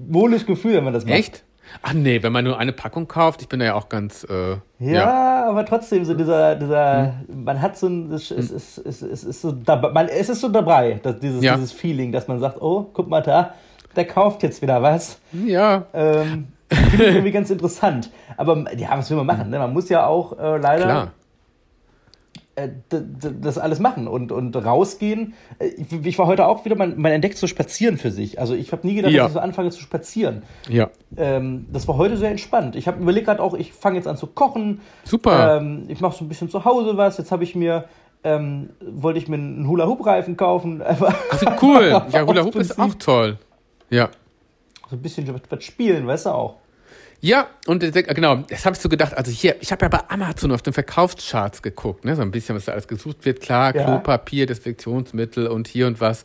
unwohles 0.08 0.46
Gefühl, 0.46 0.74
wenn 0.74 0.84
man 0.84 0.92
das 0.92 1.04
macht. 1.04 1.14
Echt? 1.14 1.44
Ach 1.82 1.92
nee, 1.92 2.22
wenn 2.22 2.32
man 2.32 2.44
nur 2.44 2.58
eine 2.58 2.72
Packung 2.72 3.08
kauft, 3.08 3.42
ich 3.42 3.48
bin 3.48 3.60
da 3.60 3.66
ja 3.66 3.74
auch 3.74 3.88
ganz. 3.88 4.24
Äh, 4.24 4.52
ja, 4.78 4.92
ja, 4.92 5.48
aber 5.48 5.66
trotzdem, 5.66 6.04
so 6.04 6.14
dieser, 6.14 6.56
dieser, 6.56 7.14
hm. 7.26 7.44
man 7.44 7.60
hat 7.60 7.76
so 7.76 7.88
ein, 7.88 8.10
es, 8.12 8.30
es, 8.30 8.50
es, 8.50 8.78
es, 8.78 9.02
es 9.02 9.24
ist 9.24 9.42
so, 9.42 9.52
da, 9.52 9.76
man, 9.76 10.08
es 10.08 10.28
ist 10.28 10.40
so 10.40 10.48
dabei, 10.48 10.98
dass 11.02 11.18
dieses, 11.18 11.42
ja. 11.42 11.54
dieses 11.54 11.72
Feeling, 11.72 12.10
dass 12.10 12.26
man 12.26 12.40
sagt, 12.40 12.60
oh, 12.60 12.88
guck 12.92 13.08
mal 13.08 13.20
da, 13.20 13.54
der 13.96 14.06
kauft 14.06 14.42
jetzt 14.42 14.62
wieder 14.62 14.82
was. 14.82 15.18
Ja. 15.32 15.86
Ähm, 15.92 16.48
Finde 16.70 17.04
ich 17.04 17.14
irgendwie 17.14 17.32
ganz 17.32 17.50
interessant. 17.50 18.10
Aber 18.36 18.64
ja, 18.76 18.96
was 18.96 19.10
will 19.10 19.16
man 19.16 19.26
machen? 19.26 19.50
Ne? 19.50 19.58
Man 19.58 19.72
muss 19.72 19.88
ja 19.88 20.06
auch 20.06 20.38
äh, 20.38 20.58
leider 20.58 20.84
Klar. 20.84 21.12
Äh, 22.58 22.70
das 23.40 23.58
alles 23.58 23.78
machen 23.78 24.08
und, 24.08 24.32
und 24.32 24.56
rausgehen. 24.56 25.34
Äh, 25.58 25.68
ich, 25.68 25.92
ich 26.06 26.18
war 26.18 26.26
heute 26.26 26.46
auch 26.46 26.64
wieder, 26.64 26.76
man, 26.76 27.00
man 27.00 27.12
entdeckt 27.12 27.38
so 27.38 27.46
Spazieren 27.46 27.98
für 27.98 28.10
sich. 28.10 28.40
Also 28.40 28.54
ich 28.54 28.72
habe 28.72 28.86
nie 28.86 28.94
gedacht, 28.94 29.12
ja. 29.12 29.22
dass 29.22 29.32
ich 29.32 29.34
so 29.34 29.40
anfange 29.40 29.70
zu 29.70 29.80
spazieren. 29.80 30.42
Ja. 30.68 30.90
Ähm, 31.16 31.66
das 31.72 31.88
war 31.88 31.96
heute 31.96 32.16
sehr 32.16 32.30
entspannt. 32.30 32.76
Ich 32.76 32.86
habe 32.86 33.00
überlegt 33.00 33.26
gerade 33.26 33.42
auch, 33.42 33.54
ich 33.54 33.72
fange 33.72 33.96
jetzt 33.96 34.08
an 34.08 34.16
zu 34.16 34.26
kochen. 34.26 34.80
Super. 35.04 35.56
Ähm, 35.56 35.84
ich 35.88 36.00
mache 36.00 36.16
so 36.16 36.24
ein 36.24 36.28
bisschen 36.28 36.50
zu 36.50 36.64
Hause 36.64 36.96
was. 36.96 37.18
Jetzt 37.18 37.32
habe 37.32 37.44
ich 37.44 37.54
mir 37.54 37.84
ähm, 38.24 38.70
wollte 38.80 39.20
ich 39.20 39.28
mir 39.28 39.36
einen 39.36 39.68
Hula-Hoop-Reifen 39.68 40.36
kaufen. 40.36 40.82
Ach, 40.86 41.62
cool. 41.62 42.02
ja, 42.12 42.26
Hula-Hoop 42.26 42.56
ist 42.56 42.78
auch 42.78 42.94
toll. 42.94 43.38
Ja 43.90 44.10
so 44.88 44.96
ein 44.96 45.02
bisschen 45.02 45.40
was 45.48 45.64
spielen, 45.64 46.06
weißt 46.06 46.26
du 46.26 46.30
auch. 46.30 46.56
Ja, 47.20 47.48
und 47.66 47.80
genau, 47.80 48.36
das 48.48 48.64
habe 48.64 48.76
ich 48.76 48.80
so 48.80 48.88
gedacht. 48.88 49.16
Also 49.16 49.30
hier, 49.30 49.56
ich 49.60 49.72
habe 49.72 49.84
ja 49.84 49.88
bei 49.88 50.08
Amazon 50.08 50.52
auf 50.52 50.62
den 50.62 50.72
Verkaufscharts 50.72 51.62
geguckt, 51.62 52.04
ne, 52.04 52.14
so 52.14 52.22
ein 52.22 52.30
bisschen, 52.30 52.54
was 52.54 52.66
da 52.66 52.72
alles 52.72 52.86
gesucht 52.86 53.24
wird. 53.24 53.40
Klar, 53.40 53.74
ja. 53.74 53.84
Klopapier, 53.84 54.46
Desinfektionsmittel 54.46 55.48
und 55.48 55.66
hier 55.66 55.88
und 55.88 56.00
was. 56.00 56.24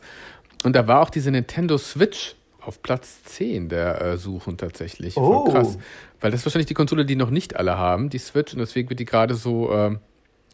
Und 0.62 0.76
da 0.76 0.86
war 0.86 1.00
auch 1.00 1.10
diese 1.10 1.30
Nintendo 1.30 1.78
Switch 1.78 2.36
auf 2.60 2.80
Platz 2.82 3.22
10 3.24 3.68
der 3.68 4.00
äh, 4.00 4.16
Suchen 4.16 4.56
tatsächlich. 4.56 5.16
Oh. 5.16 5.44
Voll 5.44 5.52
krass. 5.52 5.78
Weil 6.20 6.30
das 6.30 6.40
ist 6.40 6.46
wahrscheinlich 6.46 6.66
die 6.66 6.74
Konsole, 6.74 7.04
die 7.04 7.16
noch 7.16 7.30
nicht 7.30 7.56
alle 7.56 7.76
haben, 7.76 8.08
die 8.08 8.18
Switch, 8.18 8.54
und 8.54 8.60
deswegen 8.60 8.88
wird 8.88 9.00
die 9.00 9.04
gerade 9.04 9.34
so 9.34 9.72
äh, 9.72 9.96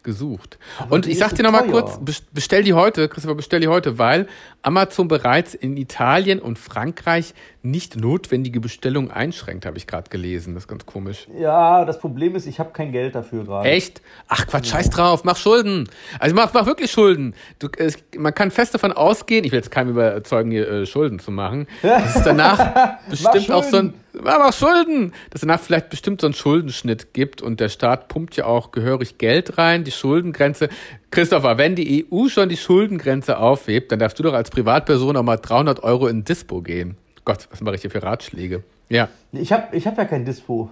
gesucht. 0.03 0.59
Aber 0.79 0.95
und 0.95 1.07
ich 1.07 1.19
sag 1.19 1.35
dir 1.35 1.43
nochmal 1.43 1.67
kurz, 1.67 2.01
bestell 2.33 2.63
die 2.63 2.73
heute, 2.73 3.09
Christopher, 3.09 3.35
bestell 3.35 3.61
die 3.61 3.69
heute, 3.69 3.99
weil 3.99 4.27
Amazon 4.63 5.09
bereits 5.09 5.55
in 5.55 5.77
Italien 5.77 6.39
und 6.39 6.59
Frankreich 6.59 7.35
nicht 7.63 7.97
notwendige 7.97 8.61
Bestellungen 8.61 9.11
einschränkt, 9.11 9.67
habe 9.67 9.77
ich 9.77 9.87
gerade 9.87 10.09
gelesen. 10.09 10.55
Das 10.55 10.65
ist 10.65 10.69
ganz 10.69 10.87
komisch. 10.87 11.27
Ja, 11.39 11.85
das 11.85 11.99
Problem 11.99 12.35
ist, 12.35 12.47
ich 12.47 12.59
habe 12.59 12.71
kein 12.73 12.93
Geld 12.93 13.15
dafür 13.15 13.45
gerade. 13.45 13.69
Echt? 13.69 14.01
Ach 14.29 14.47
Quatsch, 14.47 14.67
ja. 14.67 14.79
scheiß 14.79 14.91
drauf, 14.91 15.25
mach 15.25 15.37
Schulden. 15.37 15.89
Also 16.19 16.35
mach, 16.35 16.53
mach 16.55 16.67
wirklich 16.67 16.91
Schulden. 16.91 17.35
Du, 17.59 17.69
es, 17.77 17.99
man 18.17 18.35
kann 18.35 18.51
fest 18.51 18.75
davon 18.75 18.93
ausgehen, 18.93 19.45
ich 19.45 19.53
will 19.53 19.59
jetzt 19.59 19.71
keinem 19.71 19.91
überzeugen, 19.91 20.51
hier 20.51 20.69
äh, 20.69 20.87
Schulden 20.87 21.19
zu 21.19 21.31
machen. 21.31 21.67
Das 21.83 22.17
ist 22.17 22.25
danach 22.25 22.99
bestimmt 23.11 23.51
auch 23.51 23.65
so 23.65 23.77
ein 23.77 23.95
aber 24.19 24.53
Schulden, 24.53 25.13
dass 25.31 25.43
danach 25.43 25.61
vielleicht 25.61 25.91
bestimmt 25.91 26.21
so 26.21 26.27
einen 26.27 26.35
Schuldenschnitt 26.35 27.15
gibt 27.15 27.43
und 27.43 27.61
der 27.61 27.69
Staat 27.69 28.09
pumpt 28.09 28.37
ja 28.37 28.47
auch 28.47 28.73
gehörig 28.73 29.19
Geld 29.19 29.59
rein, 29.59 29.85
die 29.85 29.91
Schuldengrenze. 29.91 30.69
Christopher, 31.11 31.59
wenn 31.59 31.75
die 31.75 32.07
EU 32.11 32.29
schon 32.29 32.49
die 32.49 32.57
Schuldengrenze 32.57 33.39
aufhebt, 33.39 33.93
dann 33.93 33.99
darfst 33.99 34.19
du 34.19 34.23
doch 34.23 34.35
als 34.35 34.51
Privatperson 34.51 35.17
auch 35.17 35.23
mal 35.23 35.37
300 35.37 35.83
Euro 35.83 36.07
in 36.09 36.25
Dispo 36.25 36.61
gehen. 36.63 36.97
Gott, 37.25 37.49
was 37.51 37.61
mache 37.61 37.77
ich 37.77 37.83
hier 37.83 37.91
für 37.91 38.03
Ratschläge? 38.03 38.63
Ja. 38.89 39.09
Ich 39.33 39.53
habe 39.53 39.77
ich 39.77 39.87
hab 39.87 39.97
ja 39.97 40.05
kein 40.05 40.25
Dispo. 40.25 40.71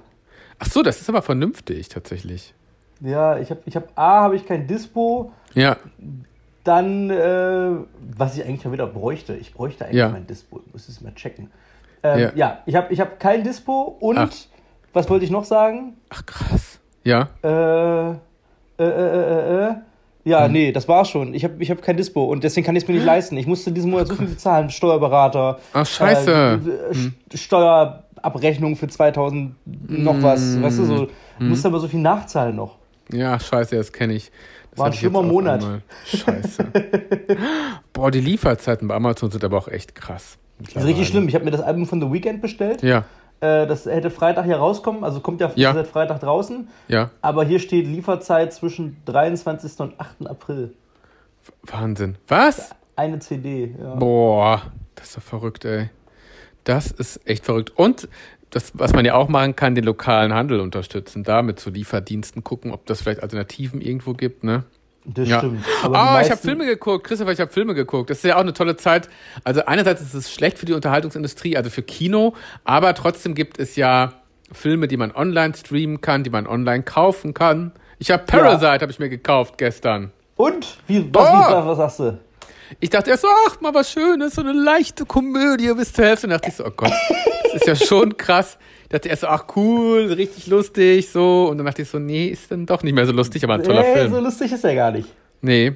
Ach 0.59 0.67
so, 0.67 0.83
das 0.83 1.01
ist 1.01 1.09
aber 1.09 1.23
vernünftig 1.23 1.89
tatsächlich. 1.89 2.55
Ja, 3.01 3.39
ich 3.39 3.51
habe 3.51 3.61
ich 3.65 3.77
hab 3.77 3.97
A, 3.97 4.23
habe 4.23 4.37
ich 4.37 4.47
kein 4.47 4.67
Dispo. 4.67 5.33
Ja. 5.55 5.77
Dann, 6.65 7.11
äh, 7.11 7.71
was 8.17 8.37
ich 8.37 8.45
eigentlich 8.45 8.65
mal 8.65 8.73
wieder 8.73 8.87
bräuchte, 8.87 9.35
ich 9.37 9.55
bräuchte 9.55 9.85
eigentlich 9.85 9.99
ja. 9.99 10.09
mein 10.09 10.27
Dispo, 10.27 10.61
ich 10.67 10.73
muss 10.73 10.89
es 10.89 11.01
mal 11.01 11.15
checken. 11.15 11.51
Ähm, 12.03 12.21
ja. 12.21 12.33
ja. 12.35 12.59
ich 12.67 12.75
habe 12.75 12.93
ich 12.93 13.01
hab 13.01 13.21
kein 13.21 13.45
Dispo 13.45 13.97
und 14.01 14.19
Ach. 14.19 14.31
was 14.93 15.09
wollte 15.11 15.25
ich 15.25 15.31
noch 15.31 15.45
sagen? 15.45 15.97
Ach 16.11 16.25
krass. 16.25 16.79
Ja. 17.05 17.29
Äh, 17.43 18.11
äh, 18.11 18.15
äh, 18.79 18.85
äh, 18.85 19.69
äh. 19.69 19.75
Ja, 20.25 20.45
hm. 20.45 20.53
nee, 20.53 20.73
das 20.73 20.87
war's 20.89 21.09
schon. 21.09 21.33
Ich 21.33 21.45
habe 21.45 21.55
ich 21.59 21.71
hab 21.71 21.81
kein 21.81 21.97
Dispo 21.97 22.25
und 22.25 22.45
deswegen 22.45 22.67
kann 22.67 22.77
ich 22.77 22.83
es 22.83 22.89
mir 22.89 22.95
nicht 22.95 23.07
leisten. 23.07 23.37
Ich 23.37 23.47
musste 23.47 23.73
diesen 23.73 23.91
Monat 23.91 24.09
so 24.09 24.15
viel 24.15 24.27
bezahlen. 24.27 24.69
Steuerberater. 24.69 25.59
Ach, 25.73 25.87
scheiße. 25.87 26.61
Äh, 26.91 26.95
hm. 26.95 27.15
Steuerabrechnung 27.33 28.77
für 28.77 28.89
2000 28.89 29.55
noch 29.89 30.15
hm. 30.15 30.23
was. 30.23 30.61
Weißt 30.61 30.79
du, 30.79 30.85
so. 30.85 31.09
Hm. 31.39 31.49
Musste 31.49 31.69
aber 31.69 31.81
so 31.81 31.89
viel 31.89 32.01
nachzahlen 32.01 32.57
noch. 32.57 32.77
Ja, 33.11 33.41
scheiße, 33.41 33.77
das 33.77 33.93
kenne 33.93 34.15
ich. 34.15 34.31
Das 34.71 34.79
War 34.79 34.87
ein 34.87 34.93
schlimmer 34.93 35.23
Monat. 35.23 35.65
Scheiße. 36.05 36.67
Boah, 37.93 38.11
die 38.11 38.21
Lieferzeiten 38.21 38.87
bei 38.87 38.95
Amazon 38.95 39.31
sind 39.31 39.43
aber 39.45 39.57
auch 39.57 39.69
echt 39.69 39.95
krass. 39.95 40.37
Das 40.61 40.83
ist 40.83 40.89
richtig 40.89 41.09
schlimm. 41.09 41.29
Ich 41.29 41.35
habe 41.35 41.45
mir 41.45 41.51
das 41.51 41.61
Album 41.61 41.87
von 41.87 42.01
The 42.01 42.13
Weeknd 42.13 42.41
bestellt. 42.41 42.83
Ja. 42.83 43.05
Äh, 43.41 43.67
das 43.67 43.87
hätte 43.87 44.11
Freitag 44.11 44.45
hier 44.45 44.57
rauskommen, 44.57 45.05
also 45.05 45.21
kommt 45.21 45.41
ja, 45.41 45.53
ja. 45.55 45.73
seit 45.73 45.87
Freitag 45.87 46.21
draußen. 46.21 46.69
Ja. 46.89 47.11
Aber 47.21 47.45
hier 47.45 47.61
steht 47.61 47.87
Lieferzeit 47.87 48.53
zwischen 48.53 48.97
23. 49.05 49.79
und 49.81 50.01
8. 50.01 50.27
April. 50.27 50.75
Wahnsinn. 51.63 52.17
Was? 52.27 52.71
Eine 52.97 53.21
CD, 53.21 53.75
ja. 53.81 53.95
Boah, 53.95 54.63
das 54.97 55.09
ist 55.09 55.17
doch 55.17 55.23
verrückt, 55.23 55.65
ey. 55.65 55.91
Das 56.65 56.91
ist 56.91 57.27
echt 57.29 57.45
verrückt. 57.45 57.73
Und 57.77 58.09
das, 58.51 58.73
was 58.75 58.93
man 58.93 59.05
ja 59.05 59.15
auch 59.15 59.29
machen 59.29 59.55
kann, 59.55 59.75
den 59.75 59.85
lokalen 59.85 60.35
Handel 60.35 60.61
unterstützen, 60.61 61.23
da 61.23 61.43
mit 61.43 61.61
so 61.61 61.71
Lieferdiensten 61.71 62.43
gucken, 62.43 62.73
ob 62.73 62.87
das 62.87 63.03
vielleicht 63.03 63.23
Alternativen 63.23 63.81
irgendwo 63.81 64.15
gibt, 64.15 64.43
ne? 64.43 64.65
Das 65.15 65.29
ja. 65.29 65.39
stimmt. 65.39 65.65
Aber 65.83 66.19
oh, 66.19 66.21
ich 66.23 66.31
habe 66.31 66.41
Filme 66.41 66.67
geguckt, 66.67 67.07
Christopher, 67.07 67.33
ich 67.33 67.41
habe 67.41 67.51
Filme 67.51 67.75
geguckt. 67.75 68.11
Das 68.11 68.19
ist 68.19 68.25
ja 68.25 68.37
auch 68.37 68.41
eine 68.41 68.53
tolle 68.53 68.77
Zeit. 68.77 69.09
Also 69.43 69.65
einerseits 69.65 70.03
ist 70.03 70.15
es 70.15 70.33
schlecht 70.33 70.59
für 70.59 70.67
die 70.67 70.75
Unterhaltungsindustrie, 70.75 71.57
also 71.57 71.71
für 71.71 71.83
Kino, 71.83 72.35
aber 72.65 72.95
trotzdem 72.95 73.35
gibt 73.35 73.59
es 73.59 73.77
ja 73.77 74.13
Filme, 74.53 74.87
die 74.87 74.97
man 74.97 75.13
online 75.13 75.55
streamen 75.55 76.01
kann, 76.01 76.25
die 76.25 76.31
man 76.31 76.47
online 76.47 76.83
kaufen 76.83 77.33
kann. 77.35 77.73
Ich 77.99 78.11
habe 78.11 78.25
Parasite, 78.25 78.67
ja. 78.67 78.81
habe 78.81 78.93
ich 78.93 78.99
mir 78.99 79.09
gekauft 79.09 79.59
gestern. 79.59 80.13
Und? 80.37 80.79
Wie, 80.87 81.09
was, 81.13 81.29
oh. 81.29 81.67
was 81.67 81.77
sagst 81.79 82.01
du? 82.01 82.19
Ich 82.81 82.91
dachte 82.91 83.11
erst 83.11 83.23
so, 83.23 83.29
ach, 83.49 83.61
mal 83.61 83.73
was 83.73 83.91
Schönes, 83.91 84.35
so 84.35 84.43
eine 84.43 84.53
leichte 84.53 85.07
Komödie 85.07 85.73
bis 85.75 85.93
zur 85.93 86.05
Hälfte. 86.05 86.27
Und 86.27 86.33
dachte 86.33 86.49
ich 86.49 86.55
so, 86.55 86.67
oh 86.67 86.71
Gott, 86.71 86.93
das 87.45 87.55
ist 87.55 87.67
ja 87.67 87.75
schon 87.75 88.17
krass. 88.17 88.59
Dachte 88.89 89.09
erst 89.09 89.23
so, 89.23 89.27
ach 89.27 89.45
cool, 89.57 90.13
richtig 90.13 90.47
lustig, 90.47 91.09
so. 91.09 91.49
Und 91.51 91.59
dann 91.59 91.67
dachte 91.67 91.83
ich 91.83 91.89
so, 91.89 91.99
nee, 91.99 92.29
ist 92.29 92.51
dann 92.51 92.65
doch 92.65 92.83
nicht 92.83 92.95
mehr 92.95 93.07
so 93.07 93.13
lustig, 93.13 93.45
aber 93.45 93.55
ein 93.55 93.63
toller 93.63 93.83
nee, 93.83 93.95
Film. 93.95 94.13
so 94.13 94.21
lustig 94.21 94.53
ist 94.53 94.65
er 94.65 94.75
gar 94.75 94.91
nicht. 94.91 95.09
Nee. 95.43 95.73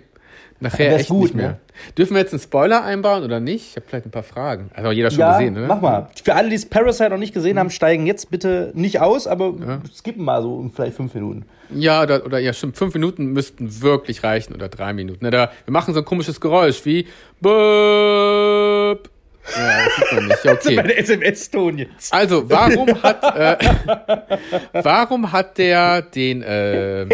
Nachher 0.61 0.97
echt 0.97 1.09
gut, 1.09 1.23
nicht 1.23 1.35
mehr. 1.35 1.49
Ne? 1.49 1.61
Dürfen 1.99 2.15
wir 2.15 2.21
jetzt 2.21 2.33
einen 2.33 2.41
Spoiler 2.41 2.85
einbauen 2.85 3.25
oder 3.25 3.41
nicht? 3.41 3.71
Ich 3.71 3.77
habe 3.77 3.87
vielleicht 3.89 4.07
ein 4.07 4.13
paar 4.13 4.23
Fragen. 4.23 4.71
Also 4.75 4.93
jeder 4.93 5.11
schon 5.11 5.21
ja, 5.21 5.33
gesehen, 5.37 5.55
ne? 5.55 5.67
Mach 5.67 5.81
mal. 5.81 6.09
Für 6.23 6.37
alle, 6.37 6.49
die 6.49 6.55
es 6.55 6.67
Parasite 6.67 7.11
noch 7.11 7.19
nicht 7.19 7.35
gesehen 7.35 7.59
haben, 7.59 7.71
steigen 7.71 8.07
jetzt 8.07 8.31
bitte 8.31 8.71
nicht 8.75 9.01
aus, 9.01 9.27
aber 9.27 9.55
ja. 9.59 9.81
skippen 9.93 10.25
mal 10.25 10.41
so 10.41 10.71
vielleicht 10.73 10.97
fünf 10.97 11.15
Minuten. 11.15 11.45
Ja, 11.75 12.03
oder, 12.03 12.25
oder 12.25 12.39
ja, 12.39 12.53
stimmt. 12.53 12.77
Fünf 12.77 12.95
Minuten 12.95 13.27
müssten 13.33 13.83
wirklich 13.83 14.23
reichen 14.23 14.55
oder 14.55 14.69
drei 14.69 14.93
Minuten. 14.93 15.29
Da, 15.31 15.51
wir 15.65 15.73
machen 15.73 15.95
so 15.95 16.01
ein 16.01 16.07
komisches 16.07 16.41
Geräusch 16.41 16.85
wie 16.85 17.07
Böp. 17.41 19.11
Ja, 19.57 19.85
das 19.85 19.97
sieht 19.97 20.13
man 20.13 20.27
nicht. 20.29 20.45
Ja, 20.45 20.53
okay. 20.53 20.57
Das 20.57 20.67
ist 20.67 20.77
mein 20.77 20.91
SMS-Ton 20.91 21.79
jetzt. 21.79 22.13
Also, 22.13 22.49
warum 22.49 23.03
hat, 23.03 23.37
äh, 23.37 24.29
warum 24.83 25.33
hat 25.33 25.59
der 25.59 26.03
den 26.03 26.43
äh, 26.43 27.07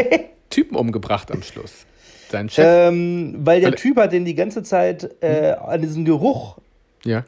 Typen 0.51 0.77
umgebracht 0.77 1.31
am 1.33 1.43
Schluss? 1.43 1.87
Sein 2.31 2.49
Chef? 2.49 2.65
Ähm, 2.67 3.35
weil 3.39 3.61
der 3.61 3.71
weil, 3.71 3.77
Typ 3.77 3.97
hat 3.97 4.13
den 4.13 4.25
die 4.25 4.35
ganze 4.35 4.63
Zeit 4.63 5.09
äh, 5.23 5.53
an 5.53 5.81
diesem 5.81 6.05
Geruch. 6.05 6.59
Ja. 7.05 7.25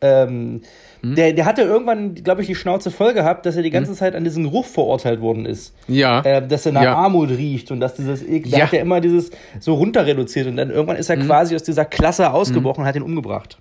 Ähm, 0.00 0.60
hm. 1.02 1.14
der, 1.14 1.32
der 1.32 1.46
hatte 1.46 1.62
irgendwann, 1.62 2.14
glaube 2.14 2.42
ich, 2.42 2.46
die 2.46 2.54
Schnauze 2.54 2.90
voll 2.90 3.14
gehabt, 3.14 3.46
dass 3.46 3.56
er 3.56 3.62
die 3.62 3.70
ganze 3.70 3.92
hm. 3.92 3.96
Zeit 3.96 4.14
an 4.14 4.22
diesen 4.22 4.44
Geruch 4.44 4.66
verurteilt 4.66 5.20
worden 5.20 5.46
ist. 5.46 5.74
Ja. 5.88 6.20
Äh, 6.20 6.46
dass 6.46 6.66
er 6.66 6.72
nach 6.72 6.82
ja. 6.82 6.94
Armut 6.94 7.30
riecht 7.30 7.70
und 7.70 7.80
dass 7.80 7.94
dieses 7.94 8.22
Ekel, 8.22 8.52
ja. 8.52 8.58
da 8.58 8.66
hat 8.66 8.72
er 8.74 8.80
immer 8.80 9.00
dieses 9.00 9.30
so 9.60 9.74
runter 9.74 10.06
reduziert 10.06 10.46
und 10.46 10.56
dann 10.56 10.70
irgendwann 10.70 10.96
ist 10.96 11.08
er 11.08 11.16
hm. 11.16 11.26
quasi 11.26 11.54
aus 11.54 11.62
dieser 11.62 11.86
Klasse 11.86 12.32
ausgebrochen 12.32 12.82
und 12.82 12.86
hat 12.86 12.96
ihn 12.96 13.02
umgebracht. 13.02 13.58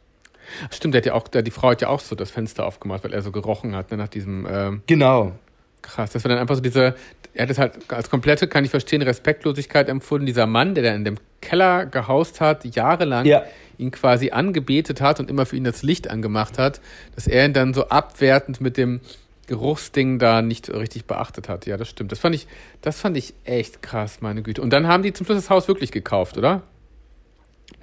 Stimmt, 0.71 0.93
der 0.93 0.99
hat 0.99 1.05
ja 1.05 1.13
auch, 1.13 1.27
der, 1.27 1.41
die 1.41 1.51
Frau 1.51 1.69
hat 1.69 1.81
ja 1.81 1.89
auch 1.89 1.99
so 1.99 2.15
das 2.15 2.31
Fenster 2.31 2.65
aufgemacht, 2.65 3.03
weil 3.03 3.13
er 3.13 3.21
so 3.21 3.31
gerochen 3.31 3.75
hat, 3.75 3.91
ne, 3.91 3.97
nach 3.97 4.07
diesem. 4.07 4.47
Ähm, 4.49 4.81
genau. 4.87 5.33
Krass, 5.81 6.11
das 6.11 6.23
war 6.23 6.29
dann 6.29 6.39
einfach 6.39 6.55
so 6.55 6.61
diese, 6.61 6.95
er 7.33 7.43
hat 7.43 7.49
es 7.49 7.57
halt 7.57 7.91
als 7.91 8.09
komplette, 8.09 8.47
kann 8.47 8.63
ich 8.63 8.71
verstehen, 8.71 9.01
Respektlosigkeit 9.01 9.89
empfunden. 9.89 10.25
Dieser 10.25 10.45
Mann, 10.45 10.75
der 10.75 10.83
da 10.83 10.93
in 10.93 11.03
dem 11.03 11.17
Keller 11.41 11.85
gehaust 11.85 12.41
hat, 12.41 12.63
jahrelang 12.63 13.25
ja. 13.25 13.43
ihn 13.77 13.91
quasi 13.91 14.31
angebetet 14.31 15.01
hat 15.01 15.19
und 15.19 15.29
immer 15.29 15.45
für 15.45 15.55
ihn 15.57 15.63
das 15.63 15.83
Licht 15.83 16.09
angemacht 16.09 16.57
hat, 16.57 16.79
dass 17.15 17.27
er 17.27 17.45
ihn 17.45 17.53
dann 17.53 17.73
so 17.73 17.89
abwertend 17.89 18.61
mit 18.61 18.77
dem 18.77 19.01
Geruchsding 19.47 20.19
da 20.19 20.41
nicht 20.41 20.69
richtig 20.69 21.05
beachtet 21.05 21.49
hat. 21.49 21.65
Ja, 21.65 21.75
das 21.75 21.89
stimmt. 21.89 22.11
Das 22.11 22.19
fand 22.19 22.35
ich, 22.35 22.47
das 22.81 22.99
fand 22.99 23.17
ich 23.17 23.33
echt 23.43 23.81
krass, 23.81 24.21
meine 24.21 24.41
Güte. 24.41 24.61
Und 24.61 24.71
dann 24.71 24.87
haben 24.87 25.03
die 25.03 25.11
zum 25.11 25.25
Schluss 25.25 25.37
das 25.37 25.49
Haus 25.49 25.67
wirklich 25.67 25.91
gekauft, 25.91 26.37
oder? 26.37 26.63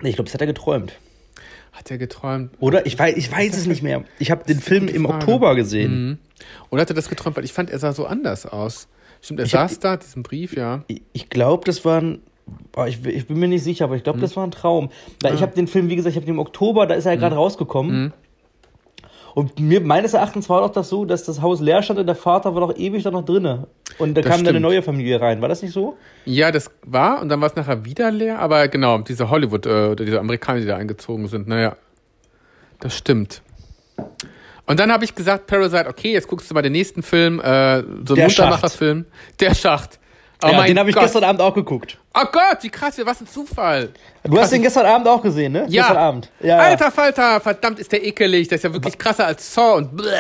Ich 0.03 0.15
glaube, 0.15 0.25
das 0.25 0.35
hat 0.35 0.41
er 0.41 0.47
geträumt. 0.47 0.95
Hat 1.73 1.91
er 1.91 1.99
geträumt? 1.99 2.51
Oder? 2.59 2.87
Ich 2.87 2.99
weiß, 2.99 3.17
ich 3.17 3.31
weiß 3.31 3.57
es 3.57 3.67
nicht 3.67 3.83
mehr. 3.83 4.05
Ich 4.19 4.31
habe 4.31 4.45
den 4.45 4.61
Film 4.61 4.89
im 4.89 5.07
Oktober 5.07 5.55
gesehen. 5.55 6.09
Mhm. 6.09 6.19
Oder 6.71 6.83
hat 6.83 6.91
er 6.91 6.95
das 6.95 7.09
geträumt? 7.09 7.37
Weil 7.37 7.45
ich 7.45 7.53
fand, 7.53 7.71
er 7.71 7.79
sah 7.79 7.93
so 7.93 8.07
anders 8.07 8.47
aus. 8.47 8.89
Stimmt, 9.23 9.41
er 9.41 9.47
ich 9.47 9.53
saß 9.53 9.75
hab, 9.75 9.81
da, 9.81 9.97
diesen 9.97 10.23
Brief, 10.23 10.57
ja. 10.57 10.85
Ich, 10.89 11.03
ich 11.13 11.31
glaube, 11.31 11.65
das 11.65 11.85
war 11.85 12.01
ein. 12.01 12.23
Oh, 12.77 12.85
ich, 12.85 13.05
ich, 13.07 13.27
bin 13.29 13.39
mir 13.39 13.47
nicht 13.47 13.63
sicher, 13.63 13.85
aber 13.85 13.95
ich 13.95 14.03
glaube, 14.03 14.19
mhm. 14.19 14.23
das 14.23 14.37
war 14.37 14.45
ein 14.45 14.51
Traum. 14.51 14.91
Weil 15.23 15.33
ah. 15.33 15.35
ich 15.35 15.43
habe 15.43 15.55
den 15.55 15.69
Film, 15.69 15.89
wie 15.89 15.97
gesagt, 15.97 16.13
ich 16.13 16.17
habe 16.17 16.27
den 16.27 16.35
im 16.35 16.41
Oktober, 16.41 16.87
da 16.87 16.95
ist 16.95 17.07
er 17.07 17.13
ja 17.13 17.19
gerade 17.19 17.37
mhm. 17.37 17.41
rausgekommen. 17.41 18.03
Mhm. 18.03 18.13
Und 19.35 19.61
mir, 19.61 19.81
meines 19.81 20.15
Erachtens 20.15 20.49
war 20.49 20.61
doch 20.61 20.73
das 20.73 20.89
so, 20.89 21.05
dass 21.05 21.25
das 21.25 21.41
Haus 21.41 21.61
leer 21.61 21.83
stand 21.83 22.01
und 22.01 22.07
der 22.07 22.17
Vater 22.17 22.55
war 22.55 22.61
doch 22.61 22.77
ewig 22.77 23.03
da 23.05 23.11
noch 23.11 23.25
drinne. 23.25 23.69
Und 23.99 24.15
da 24.15 24.23
das 24.23 24.29
kam 24.29 24.35
stimmt. 24.39 24.49
dann 24.49 24.57
eine 24.57 24.63
neue 24.63 24.83
Familie 24.83 25.21
rein. 25.21 25.41
War 25.41 25.49
das 25.49 25.63
nicht 25.63 25.73
so? 25.73 25.97
Ja, 26.25 26.51
das 26.51 26.71
war. 26.83 27.21
Und 27.21 27.29
dann 27.29 27.41
war 27.41 27.49
es 27.49 27.55
nachher 27.55 27.85
wieder 27.85 28.11
leer. 28.11 28.39
Aber 28.41 28.67
genau, 28.69 28.99
diese 28.99 29.31
Hollywood 29.31 29.67
äh, 29.67 29.89
oder 29.89 30.05
diese 30.05 30.19
Amerikaner, 30.19 30.61
die 30.61 30.67
da 30.67 30.77
eingezogen 30.77 31.29
sind. 31.29 31.47
Naja, 31.47 31.77
das 32.81 32.97
stimmt. 32.97 33.43
Und 34.67 34.81
dann 34.81 34.91
habe 34.93 35.05
ich 35.05 35.15
gesagt, 35.15 35.47
Parasite, 35.47 35.89
okay, 35.89 36.13
jetzt 36.13 36.29
guckst 36.29 36.51
du 36.51 36.55
mal 36.55 36.63
den 36.63 36.73
nächsten 36.73 37.03
Film, 37.03 37.41
äh, 37.41 37.83
so 38.07 38.15
ein 38.15 38.21
Muntermacher-Film. 38.21 39.05
Der 39.39 39.55
Schacht. 39.55 40.00
Oh 40.43 40.49
ja, 40.49 40.63
den 40.65 40.79
habe 40.79 40.91
ich 40.91 40.97
gestern 40.97 41.25
Abend 41.25 41.41
auch 41.41 41.55
geguckt. 41.55 41.99
Oh 42.15 42.25
Gott, 42.33 42.59
wie 42.63 42.71
krass, 42.71 43.01
was 43.05 43.21
ein 43.21 43.27
Zufall. 43.27 43.91
Du 44.23 44.33
krass, 44.33 44.45
hast 44.45 44.53
den 44.53 44.63
gestern 44.63 44.87
Abend 44.87 45.07
auch 45.09 45.23
gesehen, 45.23 45.53
ne? 45.53 45.67
Ja. 45.69 45.83
Gestern 45.83 45.97
Abend. 45.97 46.31
Ja. 46.41 46.59
Alter 46.59 46.91
Falter, 46.91 47.41
verdammt 47.41 47.79
ist 47.79 47.93
der 47.93 48.05
ekelig. 48.05 48.49
Das 48.49 48.57
ist 48.57 48.65
ja 48.65 48.73
wirklich 48.73 48.97
krasser 48.97 49.27
als 49.27 49.55
Saw 49.55 49.77
und 49.77 49.97
bleh. 49.97 50.11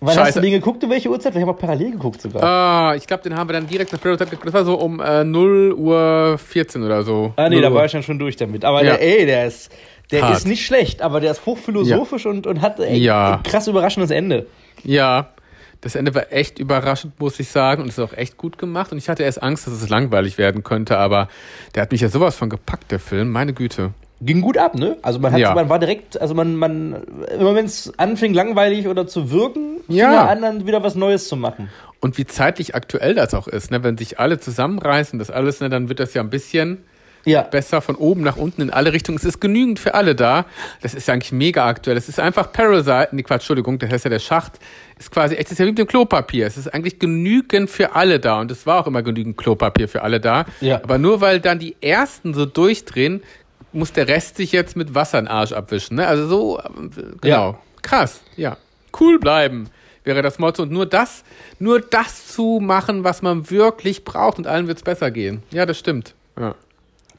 Wann 0.00 0.14
Scheiße. 0.14 0.26
hast 0.26 0.36
du 0.36 0.40
den 0.40 0.52
geguckt, 0.52 0.82
um 0.84 0.90
welche 0.90 1.08
Uhrzeit? 1.08 1.34
Wir 1.34 1.42
haben 1.42 1.48
auch 1.48 1.58
parallel 1.58 1.90
geguckt 1.90 2.22
sogar. 2.22 2.42
Ah, 2.42 2.94
ich 2.94 3.06
glaube, 3.06 3.24
den 3.24 3.36
haben 3.36 3.48
wir 3.48 3.54
dann 3.54 3.66
direkt 3.66 3.92
nach 3.92 4.00
Parasite 4.00 4.30
geguckt. 4.30 4.46
Das 4.46 4.54
war 4.54 4.64
so 4.64 4.78
um 4.78 5.00
äh, 5.00 5.24
0 5.24 5.72
Uhr 5.72 6.38
14 6.38 6.84
oder 6.84 7.02
so. 7.02 7.32
Ah, 7.34 7.48
nee, 7.48 7.60
da 7.60 7.72
war 7.74 7.84
ich 7.84 7.92
dann 7.92 8.04
schon 8.04 8.18
durch 8.18 8.36
damit. 8.36 8.64
Aber 8.64 8.84
ja. 8.84 8.96
der, 8.96 9.02
ey, 9.02 9.26
der 9.26 9.46
ist, 9.46 9.72
der 10.12 10.22
Hart. 10.22 10.36
ist 10.36 10.46
nicht 10.46 10.64
schlecht, 10.64 11.02
aber 11.02 11.20
der 11.20 11.32
ist 11.32 11.44
hochphilosophisch 11.44 12.26
ja. 12.26 12.30
und, 12.30 12.46
und 12.46 12.60
hat 12.60 12.78
ey, 12.78 12.96
ja. 12.96 13.34
ein 13.34 13.42
krass 13.42 13.66
überraschendes 13.66 14.12
Ende. 14.12 14.46
Ja, 14.84 15.30
das 15.80 15.94
Ende 15.94 16.14
war 16.14 16.32
echt 16.32 16.58
überraschend, 16.58 17.20
muss 17.20 17.38
ich 17.38 17.48
sagen, 17.48 17.82
und 17.82 17.88
ist 17.88 17.98
auch 17.98 18.12
echt 18.12 18.36
gut 18.36 18.58
gemacht. 18.58 18.90
Und 18.92 18.98
ich 18.98 19.08
hatte 19.08 19.22
erst 19.22 19.42
Angst, 19.42 19.66
dass 19.66 19.74
es 19.74 19.88
langweilig 19.88 20.38
werden 20.38 20.64
könnte, 20.64 20.98
aber 20.98 21.28
der 21.74 21.82
hat 21.82 21.92
mich 21.92 22.00
ja 22.00 22.08
sowas 22.08 22.36
von 22.36 22.50
gepackt, 22.50 22.90
der 22.90 22.98
Film. 22.98 23.30
Meine 23.30 23.52
Güte. 23.52 23.92
Ging 24.20 24.40
gut 24.40 24.58
ab, 24.58 24.74
ne? 24.74 24.96
Also 25.02 25.20
man 25.20 25.32
hat, 25.32 25.38
ja. 25.38 25.54
man 25.54 25.68
war 25.68 25.78
direkt, 25.78 26.20
also 26.20 26.34
man, 26.34 26.56
man, 26.56 27.04
immer 27.38 27.54
wenn 27.54 27.66
es 27.66 27.96
anfing 27.98 28.34
langweilig 28.34 28.88
oder 28.88 29.06
zu 29.06 29.30
wirken, 29.30 29.80
ja. 29.86 30.08
fing 30.10 30.28
an, 30.28 30.42
dann 30.42 30.66
wieder 30.66 30.82
was 30.82 30.96
Neues 30.96 31.28
zu 31.28 31.36
machen. 31.36 31.68
Und 32.00 32.18
wie 32.18 32.26
zeitlich 32.26 32.74
aktuell 32.74 33.14
das 33.14 33.32
auch 33.34 33.46
ist, 33.46 33.70
ne? 33.70 33.84
Wenn 33.84 33.96
sich 33.96 34.18
alle 34.18 34.40
zusammenreißen, 34.40 35.20
das 35.20 35.30
alles, 35.30 35.60
ne, 35.60 35.68
dann 35.68 35.88
wird 35.88 36.00
das 36.00 36.14
ja 36.14 36.22
ein 36.22 36.30
bisschen 36.30 36.78
ja. 37.24 37.42
besser 37.42 37.80
von 37.80 37.96
oben 37.96 38.22
nach 38.22 38.36
unten 38.36 38.62
in 38.62 38.70
alle 38.70 38.92
Richtungen. 38.92 39.18
Es 39.18 39.24
ist 39.24 39.40
genügend 39.40 39.78
für 39.78 39.94
alle 39.94 40.14
da. 40.14 40.46
Das 40.80 40.94
ist 40.94 41.08
ja 41.08 41.14
eigentlich 41.14 41.32
mega 41.32 41.66
aktuell. 41.66 41.96
Es 41.96 42.08
ist 42.08 42.20
einfach 42.20 42.52
Parasite, 42.52 43.08
nee, 43.12 43.22
Quatsch, 43.22 43.42
Entschuldigung, 43.42 43.78
das 43.78 43.90
heißt 43.90 44.04
ja 44.04 44.10
der 44.10 44.18
Schacht, 44.18 44.58
ist 44.98 45.10
quasi, 45.10 45.36
es 45.36 45.50
ist 45.50 45.58
ja 45.58 45.64
wie 45.64 45.70
mit 45.70 45.78
dem 45.78 45.86
Klopapier. 45.86 46.46
Es 46.46 46.56
ist 46.56 46.72
eigentlich 46.72 46.98
genügend 46.98 47.70
für 47.70 47.94
alle 47.94 48.20
da 48.20 48.40
und 48.40 48.50
es 48.50 48.66
war 48.66 48.80
auch 48.80 48.86
immer 48.86 49.02
genügend 49.02 49.36
Klopapier 49.36 49.88
für 49.88 50.02
alle 50.02 50.20
da. 50.20 50.46
Ja. 50.60 50.82
Aber 50.82 50.98
nur 50.98 51.20
weil 51.20 51.40
dann 51.40 51.58
die 51.58 51.76
ersten 51.80 52.34
so 52.34 52.46
durchdrehen, 52.46 53.22
muss 53.72 53.92
der 53.92 54.08
Rest 54.08 54.36
sich 54.36 54.52
jetzt 54.52 54.76
mit 54.76 54.94
Wasser 54.94 55.18
in 55.18 55.26
den 55.26 55.30
Arsch 55.30 55.52
abwischen. 55.52 55.96
Ne? 55.96 56.06
Also 56.06 56.26
so, 56.26 56.60
genau. 57.20 57.50
Ja. 57.50 57.58
Krass, 57.82 58.20
ja. 58.36 58.56
Cool 58.98 59.18
bleiben 59.18 59.70
wäre 60.08 60.22
das 60.22 60.40
Motto. 60.40 60.64
Und 60.64 60.72
nur 60.72 60.86
das, 60.86 61.22
nur 61.60 61.80
das 61.80 62.26
zu 62.26 62.58
machen, 62.60 63.04
was 63.04 63.22
man 63.22 63.48
wirklich 63.50 64.04
braucht 64.04 64.38
und 64.38 64.48
allen 64.48 64.66
wird 64.66 64.78
es 64.78 64.82
besser 64.82 65.12
gehen. 65.12 65.44
Ja, 65.52 65.66
das 65.66 65.78
stimmt. 65.78 66.14
Ja. 66.36 66.56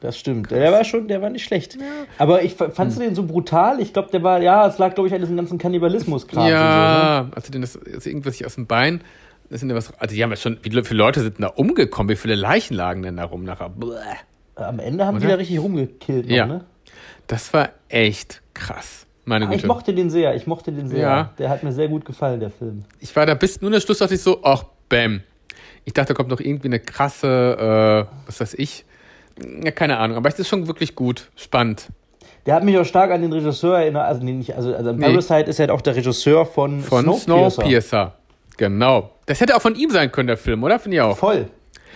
Das 0.00 0.18
stimmt. 0.18 0.50
Der 0.50 0.72
war 0.72 0.84
schon, 0.84 1.08
der 1.08 1.20
war 1.20 1.28
nicht 1.28 1.44
schlecht. 1.44 1.74
Ja. 1.74 1.82
Aber 2.16 2.42
ich 2.42 2.54
fandst 2.54 2.78
hm. 2.78 2.90
du 2.94 3.00
den 3.00 3.14
so 3.14 3.24
brutal? 3.24 3.80
Ich 3.80 3.92
glaube, 3.92 4.10
der 4.10 4.22
war, 4.22 4.40
ja, 4.40 4.66
es 4.66 4.78
lag, 4.78 4.94
glaube 4.94 5.08
ich, 5.08 5.14
an 5.14 5.20
diesem 5.20 5.36
ganzen 5.36 5.58
Kannibalismus-Kram. 5.58 6.48
Ja, 6.48 7.18
so, 7.18 7.24
ne? 7.26 7.36
also 7.36 7.52
denn 7.52 7.60
das 7.60 7.76
ist 7.76 8.06
irgendwas 8.06 8.38
sich 8.38 8.46
aus 8.46 8.54
dem 8.54 8.66
Bein. 8.66 9.02
Das 9.50 9.60
sind 9.60 9.68
ja 9.68 9.76
was, 9.76 9.92
also 9.98 10.14
die 10.14 10.22
haben 10.22 10.30
ja 10.30 10.36
schon, 10.36 10.58
wie 10.62 10.70
viele 10.70 10.98
Leute 10.98 11.20
sind 11.20 11.38
denn 11.38 11.42
da 11.42 11.48
umgekommen? 11.48 12.08
Wie 12.08 12.16
viele 12.16 12.34
Leichen 12.34 12.74
lagen 12.74 13.02
denn 13.02 13.16
da 13.16 13.24
rum 13.24 13.44
nachher? 13.44 13.68
Bläh. 13.68 13.96
Am 14.54 14.78
Ende 14.78 15.04
haben 15.06 15.16
Oder? 15.16 15.26
die 15.26 15.30
da 15.30 15.34
richtig 15.36 15.60
rumgekillt. 15.60 16.30
Ja. 16.30 16.46
Noch, 16.46 16.54
ne? 16.54 16.64
Das 17.26 17.52
war 17.52 17.70
echt 17.88 18.42
krass. 18.54 19.06
Meine 19.24 19.48
ah, 19.48 19.52
Ich 19.52 19.64
mochte 19.64 19.94
den 19.94 20.10
sehr, 20.10 20.34
ich 20.34 20.46
mochte 20.46 20.72
den 20.72 20.88
sehr. 20.88 21.00
Ja. 21.00 21.32
Der 21.38 21.50
hat 21.50 21.62
mir 21.62 21.72
sehr 21.72 21.88
gut 21.88 22.04
gefallen, 22.04 22.40
der 22.40 22.50
Film. 22.50 22.84
Ich 23.00 23.14
war 23.14 23.26
da 23.26 23.34
bis 23.34 23.60
nur 23.60 23.70
der 23.70 23.80
Schluss, 23.80 23.98
dachte 23.98 24.14
ich 24.14 24.22
so, 24.22 24.40
ach, 24.42 24.64
bäm. 24.88 25.22
Ich 25.84 25.92
dachte, 25.92 26.12
da 26.12 26.14
kommt 26.14 26.30
noch 26.30 26.40
irgendwie 26.40 26.68
eine 26.68 26.80
krasse, 26.80 28.08
äh, 28.08 28.26
was 28.26 28.40
weiß 28.40 28.54
ich, 28.54 28.84
ja, 29.64 29.70
keine 29.70 29.98
Ahnung, 29.98 30.16
aber 30.16 30.28
es 30.28 30.38
ist 30.38 30.48
schon 30.48 30.66
wirklich 30.66 30.94
gut, 30.94 31.30
spannend. 31.36 31.88
Der 32.46 32.54
hat 32.54 32.64
mich 32.64 32.76
auch 32.78 32.84
stark 32.84 33.10
an 33.10 33.22
den 33.22 33.32
Regisseur 33.32 33.78
erinnert, 33.78 34.06
also 34.06 34.22
nee, 34.22 34.32
nicht, 34.32 34.54
also, 34.54 34.74
also 34.74 34.92
nee. 34.92 35.04
Parasite 35.04 35.50
ist 35.50 35.58
ja 35.58 35.64
halt 35.64 35.70
auch 35.70 35.82
der 35.82 35.96
Regisseur 35.96 36.46
von, 36.46 36.80
von 36.80 37.02
Snowpiercer. 37.02 37.50
Snowpiercer. 37.50 38.14
Genau. 38.56 39.10
Das 39.26 39.40
hätte 39.40 39.56
auch 39.56 39.62
von 39.62 39.74
ihm 39.74 39.90
sein 39.90 40.10
können, 40.12 40.26
der 40.26 40.36
Film, 40.36 40.62
oder? 40.62 40.78
Finde 40.78 40.96
ich 40.96 41.00
auch. 41.00 41.16
Voll. 41.16 41.48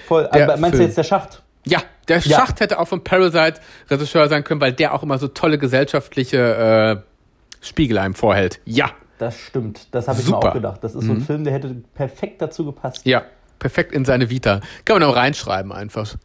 Voll. 0.07 0.29
Der 0.33 0.45
aber 0.45 0.57
meinst 0.57 0.77
Film. 0.77 0.81
du 0.81 0.85
jetzt 0.85 0.97
der 0.97 1.05
Schacht? 1.05 1.43
Ja, 1.67 1.83
der 2.09 2.19
ja. 2.19 2.39
Schacht 2.39 2.61
hätte 2.61 2.79
auch 2.79 2.89
von 2.89 3.03
Parasite 3.03 3.61
Regisseur 3.91 4.29
sein 4.29 4.45
können, 4.45 4.61
weil 4.61 4.73
der 4.73 4.95
auch 4.95 5.03
immer 5.03 5.19
so 5.19 5.29
tolle 5.29 5.59
gesellschaftliche 5.59 7.03
äh, 7.03 7.65
Spiegel 7.65 7.99
einem 7.99 8.15
vorhält. 8.15 8.61
Ja. 8.65 8.91
Das 9.19 9.39
stimmt. 9.39 9.89
Das 9.93 10.09
habe 10.09 10.21
ich 10.21 10.27
Super. 10.27 10.39
mir 10.39 10.49
auch 10.49 10.55
gedacht. 10.55 10.85
Das 10.85 10.95
ist 10.95 11.03
mhm. 11.03 11.07
so 11.07 11.13
ein 11.13 11.19
mhm. 11.19 11.25
Film, 11.25 11.45
der 11.45 11.53
hätte 11.53 11.75
perfekt 11.95 12.43
dazu 12.43 12.65
gepasst. 12.65 13.03
Ja, 13.05 13.23
perfekt 13.59 13.93
in 13.93 14.05
seine 14.05 14.29
Vita. 14.29 14.61
Kann 14.85 15.01
man 15.01 15.09
auch 15.09 15.17
reinschreiben 15.17 15.73
einfach. 15.73 16.17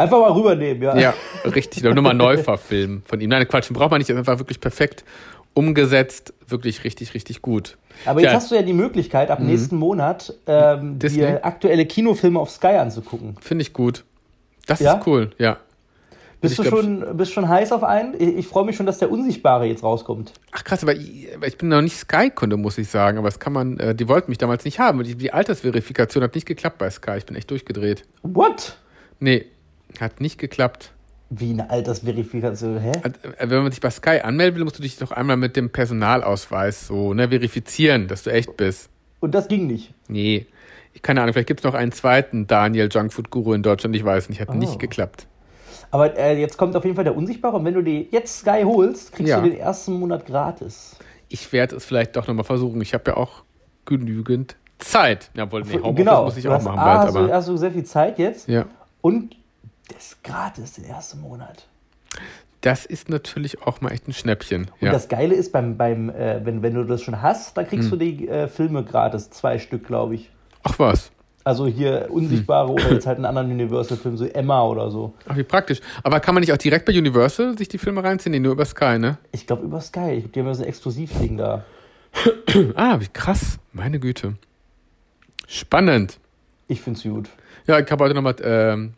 Einfach 0.00 0.18
mal 0.18 0.32
rübernehmen, 0.32 0.82
ja. 0.82 0.96
Ja, 0.96 1.14
richtig. 1.44 1.82
Nur 1.82 1.94
mal 2.00 2.14
neu 2.14 2.38
verfilmen 2.38 3.02
von 3.04 3.20
ihm. 3.20 3.28
Nein, 3.28 3.46
Quatsch, 3.46 3.68
den 3.68 3.74
braucht 3.74 3.90
man 3.90 3.98
nicht. 3.98 4.10
Einfach 4.10 4.38
wirklich 4.38 4.58
perfekt 4.58 5.04
umgesetzt. 5.52 6.32
Wirklich 6.48 6.84
richtig, 6.84 7.12
richtig 7.12 7.42
gut. 7.42 7.76
Aber 8.06 8.20
jetzt 8.20 8.30
ja. 8.30 8.36
hast 8.36 8.50
du 8.50 8.54
ja 8.54 8.62
die 8.62 8.72
Möglichkeit, 8.72 9.30
ab 9.30 9.40
mhm. 9.40 9.46
nächsten 9.46 9.76
Monat 9.76 10.32
ähm, 10.46 10.98
dir 10.98 11.44
aktuelle 11.44 11.84
Kinofilme 11.84 12.40
auf 12.40 12.50
Sky 12.50 12.68
anzugucken. 12.68 13.36
Finde 13.42 13.60
ich 13.60 13.74
gut. 13.74 14.04
Das 14.66 14.80
ja? 14.80 14.94
ist 14.94 15.06
cool, 15.06 15.32
ja. 15.36 15.58
Bist 16.40 16.58
du 16.58 16.64
schon, 16.64 17.04
bist 17.18 17.32
schon 17.32 17.46
heiß 17.46 17.70
auf 17.70 17.84
einen? 17.84 18.14
Ich, 18.14 18.38
ich 18.38 18.46
freue 18.46 18.64
mich 18.64 18.76
schon, 18.76 18.86
dass 18.86 18.98
der 18.98 19.10
Unsichtbare 19.10 19.66
jetzt 19.66 19.82
rauskommt. 19.82 20.32
Ach 20.52 20.64
krass, 20.64 20.82
aber 20.82 20.94
ich, 20.94 21.28
ich 21.46 21.58
bin 21.58 21.68
noch 21.68 21.82
nicht 21.82 21.98
Sky-Kunde, 21.98 22.56
muss 22.56 22.78
ich 22.78 22.88
sagen. 22.88 23.18
Aber 23.18 23.28
das 23.28 23.38
kann 23.38 23.52
man, 23.52 23.78
äh, 23.78 23.94
die 23.94 24.08
wollten 24.08 24.30
mich 24.30 24.38
damals 24.38 24.64
nicht 24.64 24.78
haben. 24.78 25.02
Die, 25.04 25.14
die 25.14 25.34
Altersverifikation 25.34 26.24
hat 26.24 26.34
nicht 26.34 26.46
geklappt 26.46 26.78
bei 26.78 26.88
Sky. 26.88 27.18
Ich 27.18 27.26
bin 27.26 27.36
echt 27.36 27.50
durchgedreht. 27.50 28.06
What? 28.22 28.78
Nee, 29.18 29.44
hat 29.98 30.20
nicht 30.20 30.38
geklappt. 30.38 30.92
Wie 31.30 31.50
eine 31.50 31.70
Altersverifikation, 31.70 32.78
hä? 32.78 32.92
Äh, 33.02 33.50
wenn 33.50 33.62
man 33.62 33.70
sich 33.70 33.80
bei 33.80 33.90
Sky 33.90 34.20
anmelden 34.22 34.56
will, 34.56 34.64
musst 34.64 34.78
du 34.78 34.82
dich 34.82 34.96
doch 34.96 35.12
einmal 35.12 35.36
mit 35.36 35.56
dem 35.56 35.70
Personalausweis 35.70 36.88
so 36.88 37.14
ne, 37.14 37.28
verifizieren, 37.28 38.08
dass 38.08 38.24
du 38.24 38.30
echt 38.30 38.56
bist. 38.56 38.90
Und 39.20 39.34
das 39.34 39.48
ging 39.48 39.66
nicht? 39.66 39.94
Nee. 40.08 40.46
Ich 40.92 41.02
keine 41.02 41.20
Ahnung, 41.22 41.32
vielleicht 41.32 41.46
gibt 41.46 41.60
es 41.60 41.64
noch 41.64 41.74
einen 41.74 41.92
zweiten 41.92 42.46
Daniel 42.48 42.88
Junkfood 42.90 43.30
Guru 43.30 43.52
in 43.52 43.62
Deutschland, 43.62 43.94
ich 43.94 44.04
weiß 44.04 44.28
nicht, 44.28 44.40
hat 44.40 44.48
oh. 44.50 44.54
nicht 44.54 44.80
geklappt. 44.80 45.28
Aber 45.92 46.16
äh, 46.16 46.38
jetzt 46.38 46.56
kommt 46.56 46.74
auf 46.76 46.84
jeden 46.84 46.96
Fall 46.96 47.04
der 47.04 47.16
Unsichtbare 47.16 47.56
und 47.56 47.64
wenn 47.64 47.74
du 47.74 47.82
dir 47.82 48.02
jetzt 48.10 48.40
Sky 48.40 48.62
holst, 48.64 49.12
kriegst 49.12 49.30
ja. 49.30 49.40
du 49.40 49.48
den 49.50 49.58
ersten 49.58 49.98
Monat 49.98 50.26
gratis. 50.26 50.96
Ich 51.28 51.52
werde 51.52 51.76
es 51.76 51.84
vielleicht 51.84 52.16
doch 52.16 52.26
nochmal 52.26 52.44
versuchen. 52.44 52.80
Ich 52.80 52.94
habe 52.94 53.12
ja 53.12 53.16
auch 53.16 53.44
genügend 53.84 54.56
Zeit. 54.78 55.30
Jawohl, 55.34 55.62
nee, 55.62 55.74
Homeoffice 55.74 55.96
genau. 55.96 56.24
muss 56.24 56.36
ich 56.36 56.48
auch 56.48 56.62
machen 56.62 56.76
bald. 56.76 57.08
Hast, 57.08 57.16
aber. 57.16 57.32
hast 57.32 57.48
du 57.48 57.56
sehr 57.56 57.70
viel 57.70 57.84
Zeit 57.84 58.18
jetzt? 58.18 58.48
Ja. 58.48 58.66
Und 59.00 59.36
das 59.94 60.12
ist 60.12 60.24
gratis 60.24 60.72
den 60.74 60.84
ersten 60.84 61.20
Monat. 61.20 61.66
Das 62.60 62.84
ist 62.84 63.08
natürlich 63.08 63.62
auch 63.62 63.80
mal 63.80 63.90
echt 63.90 64.06
ein 64.06 64.12
Schnäppchen. 64.12 64.70
Und 64.80 64.86
ja. 64.86 64.92
das 64.92 65.08
Geile 65.08 65.34
ist, 65.34 65.50
beim, 65.52 65.76
beim, 65.76 66.10
äh, 66.10 66.44
wenn, 66.44 66.62
wenn 66.62 66.74
du 66.74 66.84
das 66.84 67.02
schon 67.02 67.22
hast, 67.22 67.56
dann 67.56 67.66
kriegst 67.66 67.90
hm. 67.90 67.98
du 67.98 68.04
die 68.04 68.28
äh, 68.28 68.48
Filme 68.48 68.84
gratis. 68.84 69.30
Zwei 69.30 69.58
Stück, 69.58 69.86
glaube 69.86 70.16
ich. 70.16 70.30
Ach 70.62 70.78
was. 70.78 71.10
Also 71.42 71.66
hier 71.66 72.08
Unsichtbare 72.10 72.68
hm. 72.68 72.74
oder 72.74 72.92
jetzt 72.92 73.06
halt 73.06 73.16
einen 73.16 73.24
anderen 73.26 73.50
Universal-Film, 73.50 74.18
so 74.18 74.26
Emma 74.26 74.62
oder 74.64 74.90
so. 74.90 75.14
Ach, 75.26 75.36
wie 75.36 75.42
praktisch. 75.42 75.80
Aber 76.02 76.20
kann 76.20 76.34
man 76.34 76.42
nicht 76.42 76.52
auch 76.52 76.58
direkt 76.58 76.84
bei 76.84 76.92
Universal 76.92 77.56
sich 77.56 77.68
die 77.68 77.78
Filme 77.78 78.04
reinziehen? 78.04 78.32
Nee, 78.32 78.40
nur 78.40 78.52
über 78.52 78.66
Sky, 78.66 78.98
ne? 78.98 79.16
Ich 79.32 79.46
glaube 79.46 79.62
über 79.62 79.80
Sky. 79.80 80.22
Die 80.22 80.40
haben 80.40 80.46
ja 80.46 80.54
so 80.54 80.62
ein 80.62 80.68
Exklusivding 80.68 81.38
da. 81.38 81.64
ah, 82.74 83.00
wie 83.00 83.08
krass. 83.08 83.58
Meine 83.72 84.00
Güte. 84.00 84.34
Spannend. 85.46 86.18
Ich 86.68 86.82
find's 86.82 87.02
gut. 87.02 87.30
Ja, 87.66 87.78
ich 87.78 87.90
habe 87.90 88.04
heute 88.04 88.14
nochmal 88.14 88.36
ähm, 88.42 88.94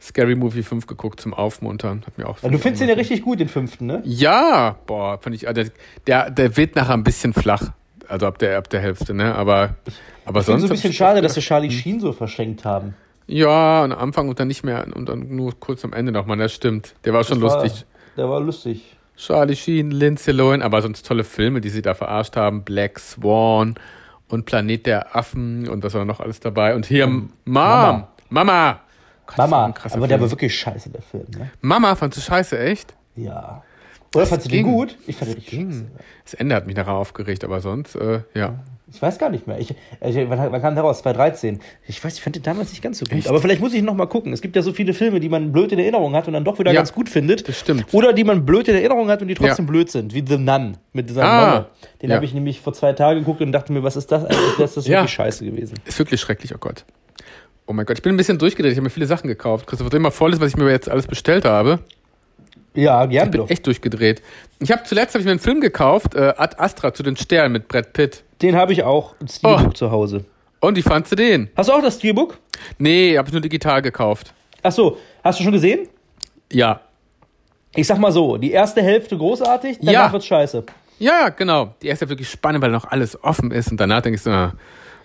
Scary 0.00 0.34
Movie 0.34 0.62
5 0.62 0.86
geguckt 0.86 1.20
zum 1.20 1.34
Aufmuntern. 1.34 2.02
Hat 2.06 2.18
mir 2.18 2.28
auch 2.28 2.42
ja, 2.42 2.48
du 2.48 2.58
findest 2.58 2.82
den 2.82 2.88
ja 2.88 2.94
richtig 2.94 3.22
gut, 3.22 3.40
den 3.40 3.48
fünften, 3.48 3.86
ne? 3.86 4.02
Ja, 4.04 4.76
boah, 4.86 5.18
fand 5.18 5.36
ich. 5.36 5.42
Der, 5.42 5.70
der, 6.06 6.30
der 6.30 6.56
wird 6.56 6.76
nachher 6.76 6.94
ein 6.94 7.04
bisschen 7.04 7.32
flach. 7.32 7.72
Also 8.08 8.26
ab 8.26 8.38
der, 8.38 8.58
ab 8.58 8.68
der 8.70 8.80
Hälfte, 8.80 9.14
ne? 9.14 9.34
Aber, 9.34 9.76
aber 10.24 10.40
ich 10.40 10.46
sonst. 10.46 10.62
so 10.62 10.66
ein 10.68 10.70
bisschen 10.70 10.92
schade, 10.92 11.22
dass 11.22 11.34
sie 11.34 11.40
Charlie 11.40 11.70
Sheen 11.70 12.00
so 12.00 12.12
verschenkt 12.12 12.64
haben. 12.64 12.94
Ja, 13.26 13.84
am 13.84 13.92
Anfang 13.92 14.28
und 14.28 14.38
dann 14.38 14.48
nicht 14.48 14.62
mehr 14.62 14.86
und 14.94 15.08
dann 15.08 15.34
nur 15.34 15.58
kurz 15.58 15.84
am 15.84 15.92
Ende 15.92 16.12
nochmal, 16.12 16.36
das 16.36 16.54
stimmt. 16.54 16.94
Der 17.04 17.12
war 17.12 17.24
schon 17.24 17.40
das 17.40 17.54
lustig. 17.54 17.72
War, 17.80 18.16
der 18.16 18.30
war 18.30 18.40
lustig. 18.40 18.96
Charlie 19.16 19.56
Sheen, 19.56 19.90
Lindsay 19.90 20.32
Lohan, 20.32 20.62
aber 20.62 20.82
sonst 20.82 21.06
tolle 21.06 21.24
Filme, 21.24 21.60
die 21.60 21.70
sie 21.70 21.82
da 21.82 21.94
verarscht 21.94 22.36
haben. 22.36 22.62
Black 22.62 22.98
Swan 23.00 23.74
und 24.28 24.44
Planet 24.44 24.86
der 24.86 25.16
Affen 25.16 25.68
und 25.68 25.82
was 25.82 25.94
war 25.94 26.04
noch 26.04 26.20
alles 26.20 26.38
dabei. 26.38 26.74
Und 26.74 26.86
hier 26.86 27.06
Mom, 27.06 27.30
Mama. 27.44 28.08
Mama. 28.28 28.80
Mama, 29.36 29.64
aber 29.64 29.90
Film. 29.90 30.08
der 30.08 30.20
war 30.20 30.30
wirklich 30.30 30.58
scheiße, 30.58 30.90
der 30.90 31.02
Film. 31.02 31.26
Ne? 31.36 31.50
Mama, 31.60 31.94
fandst 31.94 32.18
du 32.18 32.22
scheiße, 32.22 32.58
echt? 32.58 32.94
Ja. 33.16 33.62
Oder 34.14 34.26
fandst 34.26 34.46
du 34.46 34.50
den 34.50 34.64
gut? 34.64 34.96
Ich 35.06 35.16
fand 35.16 35.30
den 35.30 35.34
richtig 35.34 35.50
ging. 35.50 35.70
scheiße. 35.70 35.86
Das 36.24 36.34
Ende 36.34 36.54
hat 36.54 36.66
mich 36.66 36.76
nachher 36.76 36.94
aufgeregt, 36.94 37.44
aber 37.44 37.60
sonst, 37.60 37.96
äh, 37.96 38.20
ja. 38.34 38.60
Ich 38.92 39.02
weiß 39.02 39.18
gar 39.18 39.30
nicht 39.30 39.48
mehr. 39.48 39.58
Ich, 39.58 39.70
ich, 39.70 40.16
wann, 40.28 40.52
wann 40.52 40.62
kam 40.62 40.74
der 40.76 40.84
raus? 40.84 41.00
2013. 41.02 41.58
Ich 41.88 42.02
weiß, 42.02 42.14
ich 42.14 42.22
fand 42.22 42.36
den 42.36 42.44
damals 42.44 42.70
nicht 42.70 42.82
ganz 42.82 42.98
so 42.98 43.04
gut. 43.04 43.18
Echt? 43.18 43.28
Aber 43.28 43.40
vielleicht 43.40 43.60
muss 43.60 43.74
ich 43.74 43.82
noch 43.82 43.94
mal 43.94 44.06
gucken. 44.06 44.32
Es 44.32 44.40
gibt 44.40 44.54
ja 44.54 44.62
so 44.62 44.72
viele 44.72 44.94
Filme, 44.94 45.18
die 45.18 45.28
man 45.28 45.50
blöd 45.50 45.72
in 45.72 45.80
Erinnerung 45.80 46.14
hat 46.14 46.28
und 46.28 46.34
dann 46.34 46.44
doch 46.44 46.58
wieder 46.60 46.72
ja, 46.72 46.80
ganz 46.80 46.92
gut 46.92 47.08
findet. 47.08 47.48
Das 47.48 47.58
stimmt. 47.58 47.92
Oder 47.92 48.12
die 48.12 48.22
man 48.22 48.46
blöd 48.46 48.68
in 48.68 48.76
Erinnerung 48.76 49.08
hat 49.08 49.22
und 49.22 49.28
die 49.28 49.34
trotzdem 49.34 49.64
ja. 49.66 49.70
blöd 49.70 49.90
sind. 49.90 50.14
Wie 50.14 50.24
The 50.24 50.38
Nun 50.38 50.76
mit 50.92 51.10
dieser 51.10 51.24
ah, 51.24 51.46
Nonne. 51.46 51.66
Den 52.00 52.10
ja. 52.10 52.16
habe 52.16 52.24
ich 52.24 52.32
nämlich 52.32 52.60
vor 52.60 52.74
zwei 52.74 52.92
Tagen 52.92 53.20
geguckt 53.20 53.40
und 53.40 53.50
dachte 53.50 53.72
mir, 53.72 53.82
was 53.82 53.96
ist 53.96 54.12
das 54.12 54.24
eigentlich? 54.24 54.56
Das 54.58 54.76
ist 54.76 54.88
wirklich 54.88 55.10
scheiße 55.10 55.44
gewesen. 55.44 55.74
Ist 55.84 55.98
wirklich 55.98 56.20
schrecklich, 56.20 56.54
oh 56.54 56.58
Gott. 56.58 56.84
Oh 57.66 57.72
mein 57.72 57.84
Gott, 57.84 57.98
ich 57.98 58.02
bin 58.02 58.14
ein 58.14 58.16
bisschen 58.16 58.38
durchgedreht. 58.38 58.72
Ich 58.72 58.78
habe 58.78 58.84
mir 58.84 58.90
viele 58.90 59.06
Sachen 59.06 59.26
gekauft. 59.26 59.66
Christoph, 59.66 59.92
immer 59.92 60.12
voll 60.12 60.32
ist, 60.32 60.40
was 60.40 60.50
ich 60.50 60.56
mir 60.56 60.70
jetzt 60.70 60.88
alles 60.88 61.06
bestellt 61.06 61.44
habe. 61.44 61.80
Ja, 62.74 63.06
gerne. 63.06 63.26
Ich 63.26 63.30
bin 63.32 63.40
doch. 63.40 63.50
echt 63.50 63.66
durchgedreht. 63.66 64.22
Ich 64.60 64.70
habe 64.70 64.84
zuletzt 64.84 65.14
hab 65.14 65.20
ich 65.20 65.24
mir 65.24 65.32
einen 65.32 65.40
Film 65.40 65.60
gekauft, 65.60 66.14
äh, 66.14 66.34
Ad 66.36 66.56
Astra 66.58 66.94
zu 66.94 67.02
den 67.02 67.16
Sternen 67.16 67.52
mit 67.52 67.68
Brad 67.68 67.92
Pitt. 67.92 68.22
Den 68.42 68.54
habe 68.54 68.72
ich 68.72 68.82
auch, 68.82 69.14
ein 69.20 69.28
Steelbook 69.28 69.68
oh. 69.68 69.72
zu 69.72 69.90
Hause. 69.90 70.24
Und 70.60 70.76
wie 70.76 70.82
fandst 70.82 71.10
du 71.10 71.16
den? 71.16 71.50
Hast 71.56 71.68
du 71.68 71.72
auch 71.72 71.82
das 71.82 71.96
Steelbook? 71.96 72.38
Nee, 72.78 73.16
habe 73.16 73.28
ich 73.28 73.32
nur 73.32 73.40
digital 73.40 73.82
gekauft. 73.82 74.32
Ach 74.62 74.72
so, 74.72 74.98
hast 75.24 75.40
du 75.40 75.44
schon 75.44 75.52
gesehen? 75.52 75.88
Ja. 76.52 76.80
Ich 77.74 77.86
sag 77.86 77.98
mal 77.98 78.12
so, 78.12 78.36
die 78.36 78.52
erste 78.52 78.82
Hälfte 78.82 79.16
großartig, 79.16 79.78
danach 79.80 79.92
ja. 79.92 80.12
wird's 80.12 80.26
scheiße. 80.26 80.64
Ja, 80.98 81.28
genau. 81.30 81.74
Die 81.82 81.88
erste 81.88 82.08
wirklich 82.08 82.30
spannend, 82.30 82.62
weil 82.62 82.70
noch 82.70 82.86
alles 82.86 83.22
offen 83.22 83.50
ist 83.50 83.70
und 83.70 83.78
danach 83.78 84.00
denkst 84.02 84.24
du, 84.24 84.30
na, 84.30 84.54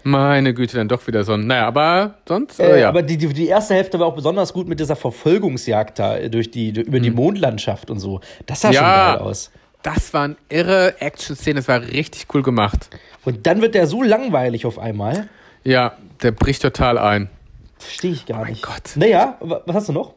meine 0.03 0.53
Güte, 0.53 0.77
dann 0.77 0.87
doch 0.87 1.05
wieder 1.07 1.23
so 1.23 1.33
ein. 1.33 1.47
Naja, 1.47 1.67
aber 1.67 2.15
sonst. 2.27 2.59
Äh, 2.59 2.77
äh, 2.77 2.81
ja. 2.81 2.89
Aber 2.89 3.01
die, 3.01 3.17
die, 3.17 3.27
die, 3.27 3.47
erste 3.47 3.73
Hälfte 3.73 3.99
war 3.99 4.07
auch 4.07 4.15
besonders 4.15 4.53
gut 4.53 4.67
mit 4.67 4.79
dieser 4.79 4.95
Verfolgungsjagd 4.95 5.99
da 5.99 6.19
durch 6.29 6.51
die, 6.51 6.69
über 6.69 6.99
die 6.99 7.09
hm. 7.09 7.15
Mondlandschaft 7.15 7.89
und 7.89 7.99
so. 7.99 8.21
Das 8.45 8.61
sah 8.61 8.71
ja, 8.71 8.79
schon 8.79 9.19
geil 9.19 9.27
aus. 9.27 9.51
Das 9.83 10.13
waren 10.13 10.37
irre 10.49 11.01
Action-Szenen, 11.01 11.57
das 11.57 11.67
war 11.67 11.81
richtig 11.81 12.27
cool 12.33 12.43
gemacht. 12.43 12.89
Und 13.25 13.47
dann 13.47 13.61
wird 13.61 13.75
der 13.75 13.87
so 13.87 14.03
langweilig 14.03 14.65
auf 14.65 14.77
einmal. 14.77 15.27
Ja, 15.63 15.97
der 16.21 16.31
bricht 16.31 16.61
total 16.61 16.97
ein. 16.97 17.29
Verstehe 17.79 18.11
ich 18.11 18.25
gar 18.25 18.41
oh 18.41 18.45
nicht. 18.45 18.61
Gott. 18.61 18.91
Naja, 18.95 19.37
was 19.39 19.75
hast 19.75 19.89
du 19.89 19.93
noch? 19.93 20.13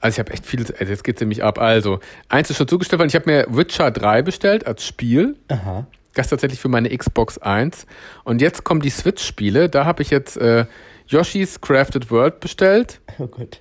Also 0.00 0.14
ich 0.14 0.18
habe 0.20 0.32
echt 0.32 0.46
viel, 0.46 0.60
also 0.60 0.92
jetzt 0.92 1.02
geht's 1.02 1.20
nämlich 1.20 1.42
ab. 1.42 1.58
Also, 1.58 1.98
eins 2.28 2.50
ist 2.50 2.56
schon 2.56 2.68
zugestellt 2.68 3.00
worden, 3.00 3.08
ich 3.08 3.16
habe 3.16 3.28
mir 3.30 3.46
Witcher 3.48 3.90
3 3.90 4.22
bestellt 4.22 4.66
als 4.66 4.86
Spiel. 4.86 5.36
Aha. 5.48 5.86
Das 6.14 6.28
tatsächlich 6.28 6.60
für 6.60 6.68
meine 6.68 6.96
Xbox 6.96 7.38
1. 7.38 7.86
Und 8.24 8.40
jetzt 8.40 8.64
kommen 8.64 8.80
die 8.80 8.90
Switch-Spiele. 8.90 9.68
Da 9.68 9.84
habe 9.84 10.02
ich 10.02 10.10
jetzt 10.10 10.36
äh, 10.36 10.66
Yoshi's 11.06 11.60
Crafted 11.60 12.10
World 12.10 12.40
bestellt. 12.40 13.00
Oh 13.18 13.26
Gott. 13.26 13.60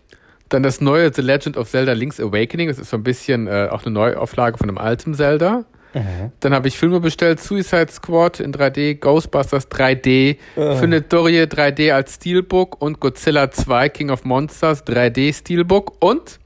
Dann 0.49 0.63
das 0.63 0.79
neue 0.79 1.13
The 1.13 1.21
Legend 1.21 1.57
of 1.57 1.69
Zelda 1.69 1.93
Link's 1.93 2.19
Awakening. 2.19 2.69
Das 2.69 2.79
ist 2.79 2.89
so 2.89 2.97
ein 2.97 3.03
bisschen 3.03 3.47
äh, 3.47 3.67
auch 3.69 3.83
eine 3.83 3.91
Neuauflage 3.91 4.57
von 4.57 4.69
einem 4.69 4.77
alten 4.77 5.13
Zelda. 5.13 5.65
Mhm. 5.93 6.31
Dann 6.39 6.53
habe 6.53 6.67
ich 6.67 6.77
Filme 6.77 6.99
bestellt, 6.99 7.39
Suicide 7.39 7.91
Squad 7.91 8.39
in 8.39 8.53
3D, 8.53 8.95
Ghostbusters 8.95 9.69
3D, 9.69 10.37
mhm. 10.55 10.77
Findet 10.77 11.11
Dorie 11.11 11.43
3D 11.43 11.91
als 11.91 12.15
Steelbook 12.15 12.81
und 12.81 12.99
Godzilla 12.99 13.51
2 13.51 13.89
King 13.89 14.09
of 14.09 14.23
Monsters 14.23 14.85
3D 14.85 15.33
Steelbook 15.33 15.93
und 15.99 16.39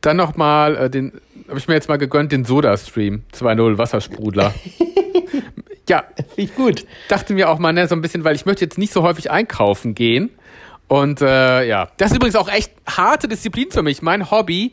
dann 0.00 0.16
nochmal 0.16 0.76
äh, 0.76 0.90
den, 0.90 1.12
habe 1.52 1.58
ich 1.58 1.68
mir 1.68 1.74
jetzt 1.74 1.90
mal 1.90 1.98
gegönnt, 1.98 2.32
den 2.32 2.46
Soda-Stream 2.46 3.24
2.0 3.34 3.76
Wassersprudler. 3.76 4.54
ja. 5.88 6.04
Finde 6.16 6.32
ich 6.36 6.54
gut. 6.54 6.86
Dachte 7.08 7.34
mir 7.34 7.50
auch 7.50 7.58
mal, 7.58 7.74
ne, 7.74 7.86
so 7.86 7.94
ein 7.94 8.00
bisschen, 8.00 8.24
weil 8.24 8.34
ich 8.34 8.46
möchte 8.46 8.64
jetzt 8.64 8.78
nicht 8.78 8.90
so 8.90 9.02
häufig 9.02 9.30
einkaufen 9.30 9.94
gehen. 9.94 10.30
Und 10.88 11.20
äh, 11.20 11.68
ja, 11.68 11.90
das 11.98 12.10
ist 12.10 12.16
übrigens 12.16 12.36
auch 12.36 12.48
echt 12.48 12.72
harte 12.86 13.28
Disziplin 13.28 13.70
für 13.70 13.82
mich. 13.82 14.00
Mein 14.00 14.30
Hobby, 14.30 14.72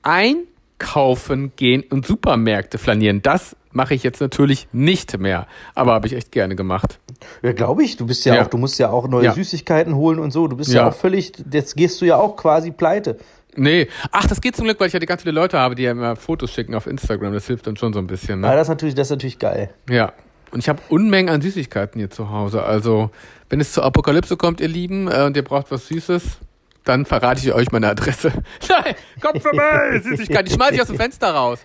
einkaufen 0.00 1.52
gehen 1.56 1.84
und 1.90 2.06
Supermärkte 2.06 2.78
flanieren. 2.78 3.20
Das 3.20 3.54
mache 3.72 3.92
ich 3.92 4.02
jetzt 4.02 4.22
natürlich 4.22 4.66
nicht 4.72 5.18
mehr. 5.18 5.46
Aber 5.74 5.92
habe 5.92 6.06
ich 6.06 6.14
echt 6.14 6.32
gerne 6.32 6.56
gemacht. 6.56 7.00
Ja, 7.42 7.52
glaube 7.52 7.84
ich. 7.84 7.98
Du 7.98 8.06
bist 8.06 8.24
ja, 8.24 8.36
ja, 8.36 8.44
auch, 8.44 8.46
du 8.46 8.56
musst 8.56 8.78
ja 8.78 8.88
auch 8.88 9.08
neue 9.08 9.26
ja. 9.26 9.34
Süßigkeiten 9.34 9.94
holen 9.94 10.18
und 10.18 10.30
so. 10.30 10.48
Du 10.48 10.56
bist 10.56 10.72
ja. 10.72 10.84
ja 10.84 10.88
auch 10.88 10.94
völlig, 10.94 11.34
jetzt 11.52 11.76
gehst 11.76 12.00
du 12.00 12.06
ja 12.06 12.16
auch 12.16 12.36
quasi 12.36 12.70
pleite. 12.70 13.18
Nee. 13.56 13.88
Ach, 14.10 14.26
das 14.26 14.40
geht 14.40 14.56
zum 14.56 14.64
Glück, 14.64 14.80
weil 14.80 14.88
ich 14.88 14.92
ja 14.92 15.00
die 15.00 15.06
ganz 15.06 15.22
viele 15.22 15.34
Leute 15.34 15.58
habe, 15.58 15.74
die 15.74 15.82
ja 15.84 15.92
immer 15.92 16.16
Fotos 16.16 16.52
schicken 16.52 16.74
auf 16.74 16.86
Instagram. 16.86 17.32
Das 17.32 17.46
hilft 17.46 17.66
dann 17.66 17.76
schon 17.76 17.92
so 17.92 17.98
ein 17.98 18.06
bisschen. 18.06 18.40
Ne? 18.40 18.48
Ja, 18.48 18.54
das 18.54 18.62
ist 18.62 18.68
natürlich, 18.70 18.94
das 18.94 19.08
ist 19.08 19.12
natürlich 19.12 19.38
geil. 19.38 19.70
Ja. 19.88 20.12
Und 20.50 20.60
ich 20.60 20.68
habe 20.68 20.80
Unmengen 20.88 21.34
an 21.34 21.40
Süßigkeiten 21.40 21.98
hier 21.98 22.10
zu 22.10 22.30
Hause. 22.30 22.62
Also, 22.62 23.10
wenn 23.48 23.60
es 23.60 23.72
zur 23.72 23.84
Apokalypse 23.84 24.36
kommt, 24.36 24.60
ihr 24.60 24.68
Lieben, 24.68 25.08
äh, 25.08 25.22
und 25.22 25.36
ihr 25.36 25.42
braucht 25.42 25.70
was 25.70 25.88
Süßes, 25.88 26.38
dann 26.84 27.06
verrate 27.06 27.40
ich 27.40 27.52
euch 27.52 27.72
meine 27.72 27.88
Adresse. 27.88 28.30
Nein, 28.68 28.94
kommt 29.20 29.42
vorbei! 29.42 30.00
Süßigkeiten. 30.02 30.46
Die 30.46 30.52
schmeiße 30.52 30.74
ich 30.74 30.82
aus 30.82 30.88
dem 30.88 30.96
Fenster 30.96 31.30
raus. 31.30 31.60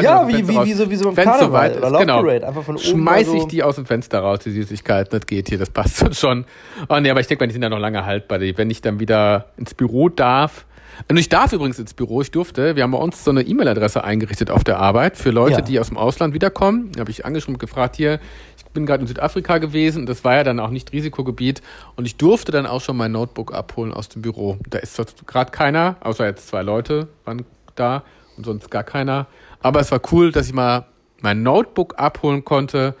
Ja, 0.00 0.26
wie, 0.26 0.48
wie, 0.48 0.64
wie, 0.64 0.72
so, 0.72 0.90
wie 0.90 0.96
so 0.96 1.10
im 1.10 1.14
Karneval 1.14 1.40
so 1.40 1.52
weit 1.52 1.76
oder 1.76 1.98
genau. 1.98 2.22
Parade. 2.22 2.46
Einfach 2.48 2.62
von 2.62 2.76
oben 2.76 2.84
Schmeiße 2.84 3.36
ich 3.36 3.44
die 3.44 3.62
aus 3.62 3.76
dem 3.76 3.86
Fenster 3.86 4.20
raus, 4.20 4.40
die 4.40 4.50
Süßigkeiten. 4.50 5.10
Das 5.10 5.26
geht 5.26 5.48
hier, 5.48 5.58
das 5.58 5.70
passt 5.70 6.14
schon. 6.18 6.46
Oh 6.88 6.98
nee, 6.98 7.10
aber 7.10 7.20
ich 7.20 7.26
denke 7.26 7.44
mal, 7.44 7.48
die 7.48 7.52
sind 7.52 7.62
ja 7.62 7.68
noch 7.68 7.78
lange 7.78 8.04
haltbar. 8.06 8.40
Wenn 8.40 8.70
ich 8.70 8.80
dann 8.80 8.98
wieder 8.98 9.46
ins 9.58 9.74
Büro 9.74 10.08
darf, 10.08 10.64
und 11.08 11.16
ich 11.16 11.28
darf 11.28 11.52
übrigens 11.52 11.78
ins 11.78 11.94
Büro, 11.94 12.22
ich 12.22 12.30
durfte. 12.30 12.76
Wir 12.76 12.82
haben 12.82 12.90
bei 12.90 12.98
uns 12.98 13.24
so 13.24 13.30
eine 13.30 13.42
E-Mail-Adresse 13.42 14.04
eingerichtet 14.04 14.50
auf 14.50 14.64
der 14.64 14.78
Arbeit 14.78 15.16
für 15.16 15.30
Leute, 15.30 15.56
ja. 15.56 15.60
die 15.60 15.80
aus 15.80 15.88
dem 15.88 15.96
Ausland 15.96 16.34
wiederkommen. 16.34 16.92
Da 16.92 17.00
habe 17.00 17.10
ich 17.10 17.24
angeschrieben 17.24 17.56
und 17.56 17.60
gefragt, 17.60 17.96
hier, 17.96 18.20
ich 18.56 18.64
bin 18.72 18.86
gerade 18.86 19.02
in 19.02 19.06
Südafrika 19.06 19.58
gewesen. 19.58 20.06
Das 20.06 20.24
war 20.24 20.36
ja 20.36 20.44
dann 20.44 20.60
auch 20.60 20.70
nicht 20.70 20.92
Risikogebiet. 20.92 21.62
Und 21.96 22.06
ich 22.06 22.16
durfte 22.16 22.52
dann 22.52 22.66
auch 22.66 22.80
schon 22.80 22.96
mein 22.96 23.12
Notebook 23.12 23.54
abholen 23.54 23.92
aus 23.92 24.08
dem 24.08 24.22
Büro. 24.22 24.58
Da 24.68 24.78
ist 24.78 25.00
gerade 25.26 25.50
keiner, 25.50 25.96
außer 26.00 26.24
jetzt 26.26 26.48
zwei 26.48 26.62
Leute 26.62 27.08
waren 27.24 27.44
da 27.74 28.04
und 28.36 28.44
sonst 28.44 28.70
gar 28.70 28.84
keiner. 28.84 29.26
Aber 29.60 29.80
es 29.80 29.90
war 29.90 30.00
cool, 30.12 30.32
dass 30.32 30.46
ich 30.46 30.52
mal 30.52 30.86
mein 31.20 31.42
Notebook 31.42 31.98
abholen 31.98 32.44
konnte. 32.44 32.94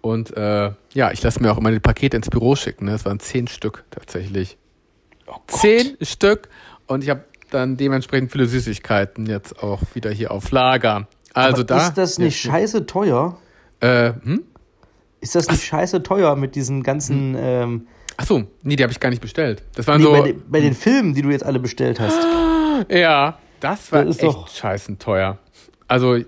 Und 0.00 0.36
äh, 0.36 0.72
ja, 0.94 1.12
ich 1.12 1.22
lasse 1.22 1.42
mir 1.42 1.52
auch 1.52 1.60
meine 1.60 1.80
Pakete 1.80 2.16
ins 2.16 2.30
Büro 2.30 2.56
schicken. 2.56 2.86
Ne? 2.86 2.92
Das 2.92 3.04
waren 3.04 3.20
zehn 3.20 3.46
Stück 3.48 3.84
tatsächlich. 3.90 4.56
Oh 5.26 5.36
zehn 5.46 5.96
Stück. 6.02 6.48
Und 6.86 7.04
ich 7.04 7.10
habe 7.10 7.24
dann 7.50 7.76
dementsprechend 7.76 8.32
viele 8.32 8.46
Süßigkeiten 8.46 9.26
jetzt 9.26 9.62
auch 9.62 9.82
wieder 9.94 10.10
hier 10.10 10.30
auf 10.30 10.50
Lager. 10.50 11.06
Also 11.34 11.58
Aber 11.58 11.64
da. 11.64 11.86
Ist 11.88 11.94
das 11.94 12.18
nicht 12.18 12.44
ja, 12.44 12.52
scheiße 12.52 12.86
teuer? 12.86 13.38
Äh, 13.80 14.12
hm? 14.22 14.42
Ist 15.20 15.34
das 15.34 15.48
nicht 15.48 15.60
Ach. 15.60 15.66
scheiße 15.66 16.02
teuer 16.02 16.36
mit 16.36 16.54
diesen 16.54 16.82
ganzen. 16.82 17.34
Hm. 17.34 17.40
Ähm, 17.42 17.86
Ach 18.16 18.26
nee, 18.62 18.76
die 18.76 18.82
habe 18.82 18.92
ich 18.92 19.00
gar 19.00 19.08
nicht 19.08 19.22
bestellt. 19.22 19.62
Das 19.74 19.86
waren 19.86 20.00
nee, 20.00 20.06
so. 20.06 20.12
Bei, 20.12 20.22
den, 20.22 20.42
bei 20.48 20.60
den 20.60 20.74
Filmen, 20.74 21.14
die 21.14 21.22
du 21.22 21.30
jetzt 21.30 21.44
alle 21.44 21.58
bestellt 21.58 22.00
hast. 22.00 22.18
Ja. 22.88 23.38
Das 23.60 23.92
war 23.92 24.06
das 24.06 24.16
echt 24.16 24.24
doch 24.24 24.48
scheißen 24.48 24.98
teuer. 24.98 25.38
Also 25.86 26.18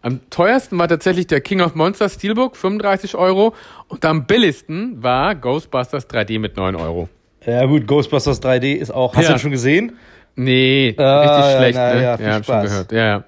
am 0.00 0.30
teuersten 0.30 0.78
war 0.78 0.88
tatsächlich 0.88 1.26
der 1.26 1.40
King 1.40 1.60
of 1.60 1.74
Monsters 1.74 2.14
Steelbook, 2.14 2.56
35 2.56 3.14
Euro. 3.14 3.54
Und 3.88 4.04
am 4.04 4.26
billigsten 4.26 5.02
war 5.02 5.34
Ghostbusters 5.34 6.08
3D 6.08 6.38
mit 6.38 6.56
9 6.56 6.76
Euro. 6.76 7.08
Ja 7.44 7.66
gut, 7.66 7.86
Ghostbusters 7.86 8.42
3D 8.42 8.74
ist 8.74 8.90
auch. 8.90 9.14
Hast 9.14 9.24
ja. 9.24 9.28
du 9.28 9.32
das 9.34 9.42
schon 9.42 9.50
gesehen? 9.50 9.98
Nee, 10.38 10.94
ah, 10.98 11.20
richtig 11.20 11.56
schlecht. 11.56 11.76
Ja, 11.78 11.94
ne? 11.94 12.02
ja, 12.02 12.16
ja 12.16 12.34
hab 12.34 12.44
schon 12.44 12.62
gehört. 12.62 12.92
Ja, 12.92 13.06
ja. 13.06 13.24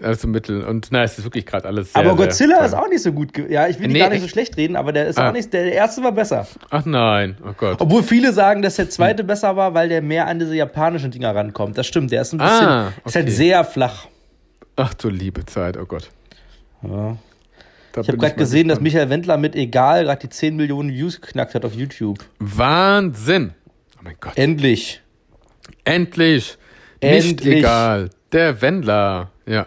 Also 0.00 0.28
Mittel. 0.28 0.64
Und 0.64 0.88
na, 0.92 1.02
es 1.02 1.18
ist 1.18 1.24
wirklich 1.24 1.44
gerade 1.44 1.66
alles 1.66 1.92
sehr, 1.92 2.00
Aber 2.00 2.16
Godzilla 2.16 2.58
sehr 2.58 2.66
ist 2.66 2.74
auch 2.74 2.88
nicht 2.88 3.02
so 3.02 3.12
gut. 3.12 3.36
Ja, 3.50 3.66
ich 3.66 3.78
will 3.80 3.88
nee, 3.88 3.98
gar 3.98 4.08
nicht 4.08 4.22
so 4.22 4.28
schlecht 4.28 4.56
reden, 4.56 4.76
aber 4.76 4.92
der 4.92 5.08
ist 5.08 5.18
ah. 5.18 5.28
auch 5.28 5.32
nicht. 5.32 5.52
Der 5.52 5.72
erste 5.72 6.02
war 6.02 6.12
besser. 6.12 6.46
Ach 6.70 6.86
nein, 6.86 7.36
oh 7.44 7.52
Gott. 7.56 7.80
Obwohl 7.80 8.02
viele 8.02 8.32
sagen, 8.32 8.62
dass 8.62 8.76
der 8.76 8.88
zweite 8.88 9.22
hm. 9.22 9.26
besser 9.26 9.56
war, 9.56 9.74
weil 9.74 9.88
der 9.88 10.00
mehr 10.02 10.26
an 10.28 10.38
diese 10.38 10.54
japanischen 10.54 11.10
Dinger 11.10 11.34
rankommt. 11.34 11.76
Das 11.76 11.86
stimmt, 11.86 12.12
der 12.12 12.22
ist 12.22 12.32
ein 12.32 12.38
bisschen. 12.38 12.66
Ah, 12.66 12.86
okay. 12.86 13.08
Ist 13.08 13.16
halt 13.16 13.30
sehr 13.32 13.64
flach. 13.64 14.06
Ach 14.76 14.94
du 14.94 15.10
liebe 15.10 15.44
Zeit, 15.44 15.76
oh 15.76 15.84
Gott. 15.84 16.10
Ja. 16.82 17.16
Da 17.92 18.02
ich 18.02 18.08
habe 18.08 18.18
gerade 18.18 18.36
gesehen, 18.36 18.68
gespannt. 18.68 18.70
dass 18.70 18.80
Michael 18.80 19.10
Wendler 19.10 19.36
mit 19.36 19.56
Egal 19.56 20.04
gerade 20.04 20.20
die 20.20 20.28
10 20.28 20.54
Millionen 20.54 20.90
Views 20.90 21.20
geknackt 21.20 21.54
hat 21.54 21.64
auf 21.64 21.74
YouTube. 21.74 22.18
Wahnsinn! 22.38 23.52
Oh 23.96 24.02
mein 24.04 24.14
Gott. 24.20 24.36
Endlich. 24.36 25.02
Endlich. 25.84 26.56
Endlich. 27.00 27.44
Nicht 27.44 27.46
egal. 27.46 28.10
Der 28.32 28.60
Wendler. 28.62 29.30
Ja. 29.46 29.66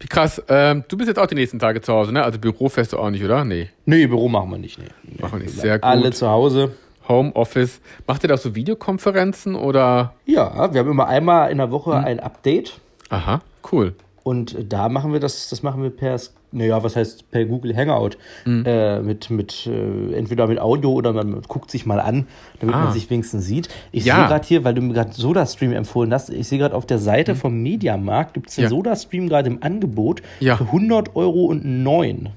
Wie 0.00 0.06
krass. 0.06 0.42
Ähm, 0.48 0.84
du 0.88 0.96
bist 0.96 1.08
jetzt 1.08 1.18
auch 1.18 1.26
die 1.26 1.34
nächsten 1.34 1.58
Tage 1.58 1.80
zu 1.80 1.92
Hause, 1.92 2.12
ne? 2.12 2.22
Also 2.22 2.38
Büro 2.38 2.68
fährst 2.68 2.92
du 2.92 2.98
auch 2.98 3.10
nicht, 3.10 3.24
oder? 3.24 3.44
Nee. 3.44 3.70
Nee, 3.84 4.06
Büro 4.06 4.28
machen 4.28 4.50
wir 4.50 4.58
nicht. 4.58 4.78
Nee. 4.78 4.86
Machen 5.20 5.38
wir 5.38 5.46
nicht. 5.46 5.58
Sehr 5.58 5.78
gut. 5.78 5.84
Alle 5.84 6.12
zu 6.12 6.28
Hause. 6.28 6.72
Homeoffice. 7.08 7.80
Macht 8.06 8.24
ihr 8.24 8.28
da 8.28 8.36
so 8.36 8.54
Videokonferenzen 8.54 9.54
oder? 9.54 10.14
Ja, 10.24 10.72
wir 10.72 10.80
haben 10.80 10.90
immer 10.90 11.06
einmal 11.06 11.50
in 11.50 11.58
der 11.58 11.70
Woche 11.70 11.96
hm. 11.96 12.04
ein 12.04 12.20
Update. 12.20 12.80
Aha, 13.08 13.40
cool. 13.70 13.94
Und 14.26 14.56
da 14.72 14.88
machen 14.88 15.12
wir 15.12 15.20
das, 15.20 15.50
das 15.50 15.62
machen 15.62 15.84
wir 15.84 15.90
per, 15.90 16.20
naja, 16.50 16.82
was 16.82 16.96
heißt 16.96 17.30
per 17.30 17.44
Google 17.44 17.76
Hangout. 17.76 18.16
Mhm. 18.44 18.64
Äh, 18.66 19.00
mit, 19.00 19.30
mit, 19.30 19.68
äh, 19.68 20.14
entweder 20.14 20.48
mit 20.48 20.58
Audio 20.58 20.90
oder 20.94 21.12
man 21.12 21.42
guckt 21.42 21.70
sich 21.70 21.86
mal 21.86 22.00
an, 22.00 22.26
damit 22.58 22.74
ah. 22.74 22.86
man 22.86 22.92
sich 22.92 23.08
wenigstens 23.08 23.46
sieht. 23.46 23.68
Ich 23.92 24.04
ja. 24.04 24.16
sehe 24.16 24.26
gerade 24.26 24.44
hier, 24.44 24.64
weil 24.64 24.74
du 24.74 24.82
mir 24.82 24.94
gerade 24.94 25.12
SodaStream 25.12 25.72
empfohlen 25.72 26.12
hast, 26.12 26.30
ich 26.30 26.48
sehe 26.48 26.58
gerade 26.58 26.74
auf 26.74 26.86
der 26.86 26.98
Seite 26.98 27.34
mhm. 27.34 27.36
vom 27.36 27.62
Mediamarkt 27.62 28.34
gibt 28.34 28.48
es 28.48 28.56
den 28.56 28.64
ja. 28.64 28.68
SodaStream 28.68 29.28
gerade 29.28 29.48
im 29.48 29.62
Angebot 29.62 30.22
ja. 30.40 30.56
für 30.56 30.64
100 30.64 31.14
Euro 31.14 31.44
und 31.44 31.64
9. 31.64 32.30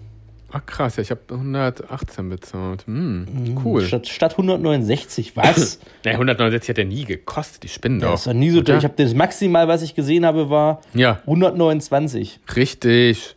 Ach 0.52 0.66
krass, 0.66 0.96
ja, 0.96 1.04
ich 1.04 1.12
habe 1.12 1.22
118 1.30 2.30
bezahlt. 2.30 2.86
Hm, 2.88 3.26
mhm, 3.26 3.62
cool. 3.64 3.82
Statt, 3.84 4.08
statt 4.08 4.32
169, 4.32 5.36
was? 5.36 5.80
naja, 6.04 6.16
169 6.16 6.70
hat 6.70 6.78
er 6.78 6.86
nie 6.86 7.06
gekostet, 7.06 7.64
die 7.64 7.68
Spinnen 7.68 8.00
doch. 8.00 8.12
Das 8.12 8.28
war 8.28 8.34
nie 8.34 8.50
so 8.50 8.62
teuer. 8.62 8.78
Ich 8.78 8.84
habe 8.84 8.96
das 8.98 9.14
Maximal, 9.14 9.68
was 9.68 9.82
ich 9.82 9.96
gesehen 9.96 10.26
habe, 10.26 10.50
war 10.50 10.82
ja. 10.94 11.20
129. 11.22 12.40
Richtig. 12.56 13.36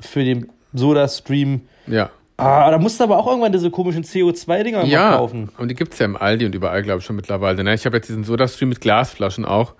Für 0.00 0.24
den 0.24 0.48
Soda-Stream. 0.72 1.62
Ja. 1.86 2.10
Ah, 2.36 2.70
da 2.70 2.78
musst 2.78 3.00
du 3.00 3.04
aber 3.04 3.18
auch 3.18 3.26
irgendwann 3.26 3.50
diese 3.50 3.70
komischen 3.70 4.04
CO2-Dinger 4.04 4.84
ja, 4.84 5.16
kaufen. 5.16 5.50
und 5.58 5.68
die 5.68 5.74
gibt 5.74 5.94
es 5.94 5.98
ja 5.98 6.06
im 6.06 6.16
Aldi 6.16 6.46
und 6.46 6.54
überall, 6.54 6.84
glaube 6.84 7.00
ich, 7.00 7.04
schon 7.04 7.16
mittlerweile. 7.16 7.64
Ne? 7.64 7.74
Ich 7.74 7.84
habe 7.84 7.96
jetzt 7.96 8.08
diesen 8.08 8.22
Soda-Stream 8.22 8.68
mit 8.68 8.80
Glasflaschen 8.80 9.44
auch. 9.44 9.74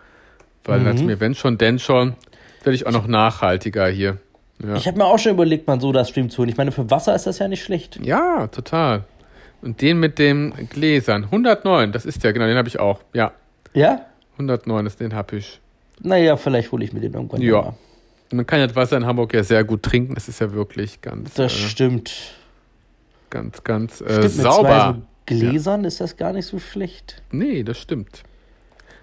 Weil 0.64 0.80
mhm. 0.80 1.06
mir, 1.06 1.20
wenn 1.20 1.34
schon, 1.34 1.56
denn 1.56 1.78
schon, 1.78 2.14
werde 2.62 2.74
ich 2.74 2.86
auch 2.86 2.92
noch 2.92 3.06
nachhaltiger 3.06 3.88
hier. 3.88 4.18
Ja. 4.62 4.76
Ich 4.76 4.86
habe 4.86 4.98
mir 4.98 5.04
auch 5.04 5.18
schon 5.18 5.32
überlegt, 5.32 5.66
mal 5.66 5.80
so 5.80 5.92
das 5.92 6.08
Stream 6.08 6.30
zu 6.30 6.38
holen. 6.38 6.48
Ich 6.48 6.56
meine, 6.56 6.72
für 6.72 6.90
Wasser 6.90 7.14
ist 7.14 7.26
das 7.26 7.38
ja 7.38 7.48
nicht 7.48 7.62
schlecht. 7.62 7.98
Ja, 8.02 8.48
total. 8.48 9.04
Und 9.62 9.80
den 9.80 10.00
mit 10.00 10.18
den 10.18 10.52
Gläsern. 10.70 11.24
109, 11.24 11.92
das 11.92 12.04
ist 12.04 12.22
der, 12.24 12.32
genau, 12.32 12.46
den 12.46 12.56
habe 12.56 12.68
ich 12.68 12.78
auch. 12.78 13.00
Ja. 13.12 13.32
Ja? 13.74 14.06
109 14.32 14.86
ist 14.86 15.00
den 15.00 15.14
habe 15.14 15.36
ich. 15.36 15.60
Naja, 16.00 16.36
vielleicht 16.36 16.72
hole 16.72 16.84
ich 16.84 16.92
mir 16.92 17.00
den 17.00 17.12
irgendwann. 17.12 17.42
Ja. 17.42 17.62
Mal. 17.62 17.74
Man 18.32 18.46
kann 18.46 18.60
ja 18.60 18.66
das 18.66 18.76
Wasser 18.76 18.96
in 18.96 19.06
Hamburg 19.06 19.32
ja 19.34 19.42
sehr 19.42 19.64
gut 19.64 19.82
trinken. 19.82 20.14
Das 20.14 20.28
ist 20.28 20.40
ja 20.40 20.52
wirklich 20.52 21.00
ganz. 21.00 21.34
Das 21.34 21.52
äh, 21.52 21.56
stimmt. 21.56 22.12
Ganz, 23.30 23.64
ganz 23.64 24.00
äh, 24.00 24.12
stimmt, 24.12 24.30
sauber. 24.30 24.96
So 24.96 25.02
Gläsern 25.26 25.82
ja. 25.82 25.88
ist 25.88 26.00
das 26.00 26.16
gar 26.16 26.32
nicht 26.32 26.46
so 26.46 26.58
schlecht. 26.58 27.22
Nee, 27.30 27.62
das 27.62 27.78
stimmt. 27.78 28.22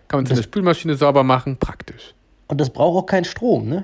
Kann 0.07 0.19
man 0.19 0.25
in 0.29 0.35
der 0.35 0.43
Spülmaschine 0.43 0.95
sauber 0.95 1.23
machen, 1.23 1.57
praktisch. 1.57 2.13
Und 2.47 2.61
das 2.61 2.69
braucht 2.69 3.03
auch 3.03 3.05
keinen 3.05 3.25
Strom, 3.25 3.67
ne? 3.67 3.83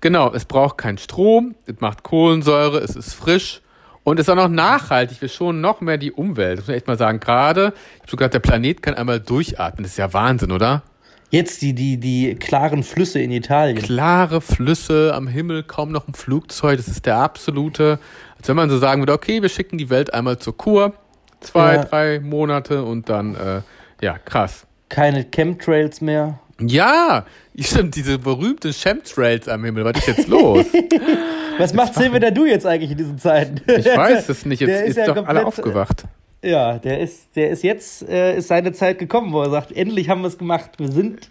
Genau, 0.00 0.32
es 0.32 0.44
braucht 0.44 0.78
keinen 0.78 0.98
Strom, 0.98 1.54
es 1.66 1.80
macht 1.80 2.02
Kohlensäure, 2.02 2.78
es 2.78 2.96
ist 2.96 3.14
frisch 3.14 3.62
und 4.04 4.20
ist 4.20 4.30
auch 4.30 4.36
noch 4.36 4.48
nachhaltig. 4.48 5.20
Wir 5.20 5.28
schonen 5.28 5.60
noch 5.60 5.80
mehr 5.80 5.98
die 5.98 6.12
Umwelt. 6.12 6.58
Das 6.58 6.66
muss 6.66 6.68
ich 6.70 6.76
echt 6.76 6.86
mal 6.86 6.96
sagen. 6.96 7.18
Gerade, 7.18 7.72
ich 7.96 8.02
habe 8.02 8.10
sogar 8.10 8.28
der 8.28 8.38
Planet 8.38 8.82
kann 8.82 8.94
einmal 8.94 9.18
durchatmen. 9.18 9.82
Das 9.82 9.92
ist 9.92 9.98
ja 9.98 10.12
Wahnsinn, 10.12 10.52
oder? 10.52 10.82
Jetzt 11.30 11.60
die, 11.60 11.74
die, 11.74 11.98
die 11.98 12.36
klaren 12.36 12.84
Flüsse 12.84 13.18
in 13.18 13.32
Italien. 13.32 13.76
Klare 13.76 14.40
Flüsse 14.40 15.12
am 15.12 15.26
Himmel, 15.26 15.64
kaum 15.64 15.90
noch 15.90 16.06
ein 16.06 16.14
Flugzeug. 16.14 16.76
Das 16.76 16.86
ist 16.86 17.04
der 17.04 17.16
absolute, 17.16 17.98
als 18.38 18.46
wenn 18.48 18.54
man 18.54 18.70
so 18.70 18.78
sagen 18.78 19.02
würde, 19.02 19.12
okay, 19.12 19.42
wir 19.42 19.48
schicken 19.48 19.76
die 19.76 19.90
Welt 19.90 20.14
einmal 20.14 20.38
zur 20.38 20.56
Kur. 20.56 20.94
Zwei, 21.40 21.74
ja. 21.74 21.84
drei 21.84 22.20
Monate 22.20 22.84
und 22.84 23.08
dann, 23.08 23.34
äh, 23.34 23.62
ja, 24.00 24.18
krass. 24.18 24.66
Keine 24.88 25.24
Chemtrails 25.24 26.00
mehr. 26.00 26.38
Ja, 26.60 27.26
stimmt, 27.58 27.96
diese 27.96 28.18
berühmten 28.18 28.72
Chemtrails 28.72 29.48
am 29.48 29.64
Himmel. 29.64 29.84
Was 29.84 29.98
ist 29.98 30.06
jetzt 30.06 30.28
los? 30.28 30.64
Was 31.58 31.74
macht 31.74 31.94
Silvia 31.94 32.30
du 32.30 32.44
jetzt 32.44 32.66
eigentlich 32.66 32.90
in 32.90 32.98
diesen 32.98 33.18
Zeiten? 33.18 33.60
Ich 33.66 33.84
weiß 33.86 34.28
es 34.28 34.44
nicht. 34.46 34.60
Jetzt 34.60 34.70
der 34.70 34.84
ist, 34.84 34.90
ist 34.90 34.96
ja 34.96 35.06
doch 35.06 35.16
komplett, 35.16 35.36
alle 35.36 35.46
aufgewacht. 35.46 36.04
Ja, 36.42 36.78
der 36.78 37.00
ist, 37.00 37.34
der 37.34 37.50
ist 37.50 37.62
jetzt, 37.62 38.08
äh, 38.08 38.36
ist 38.38 38.48
seine 38.48 38.72
Zeit 38.72 38.98
gekommen, 38.98 39.32
wo 39.32 39.42
er 39.42 39.50
sagt, 39.50 39.72
endlich 39.72 40.08
haben 40.08 40.20
wir 40.20 40.28
es 40.28 40.38
gemacht. 40.38 40.72
Wir 40.78 40.90
sind 40.90 41.30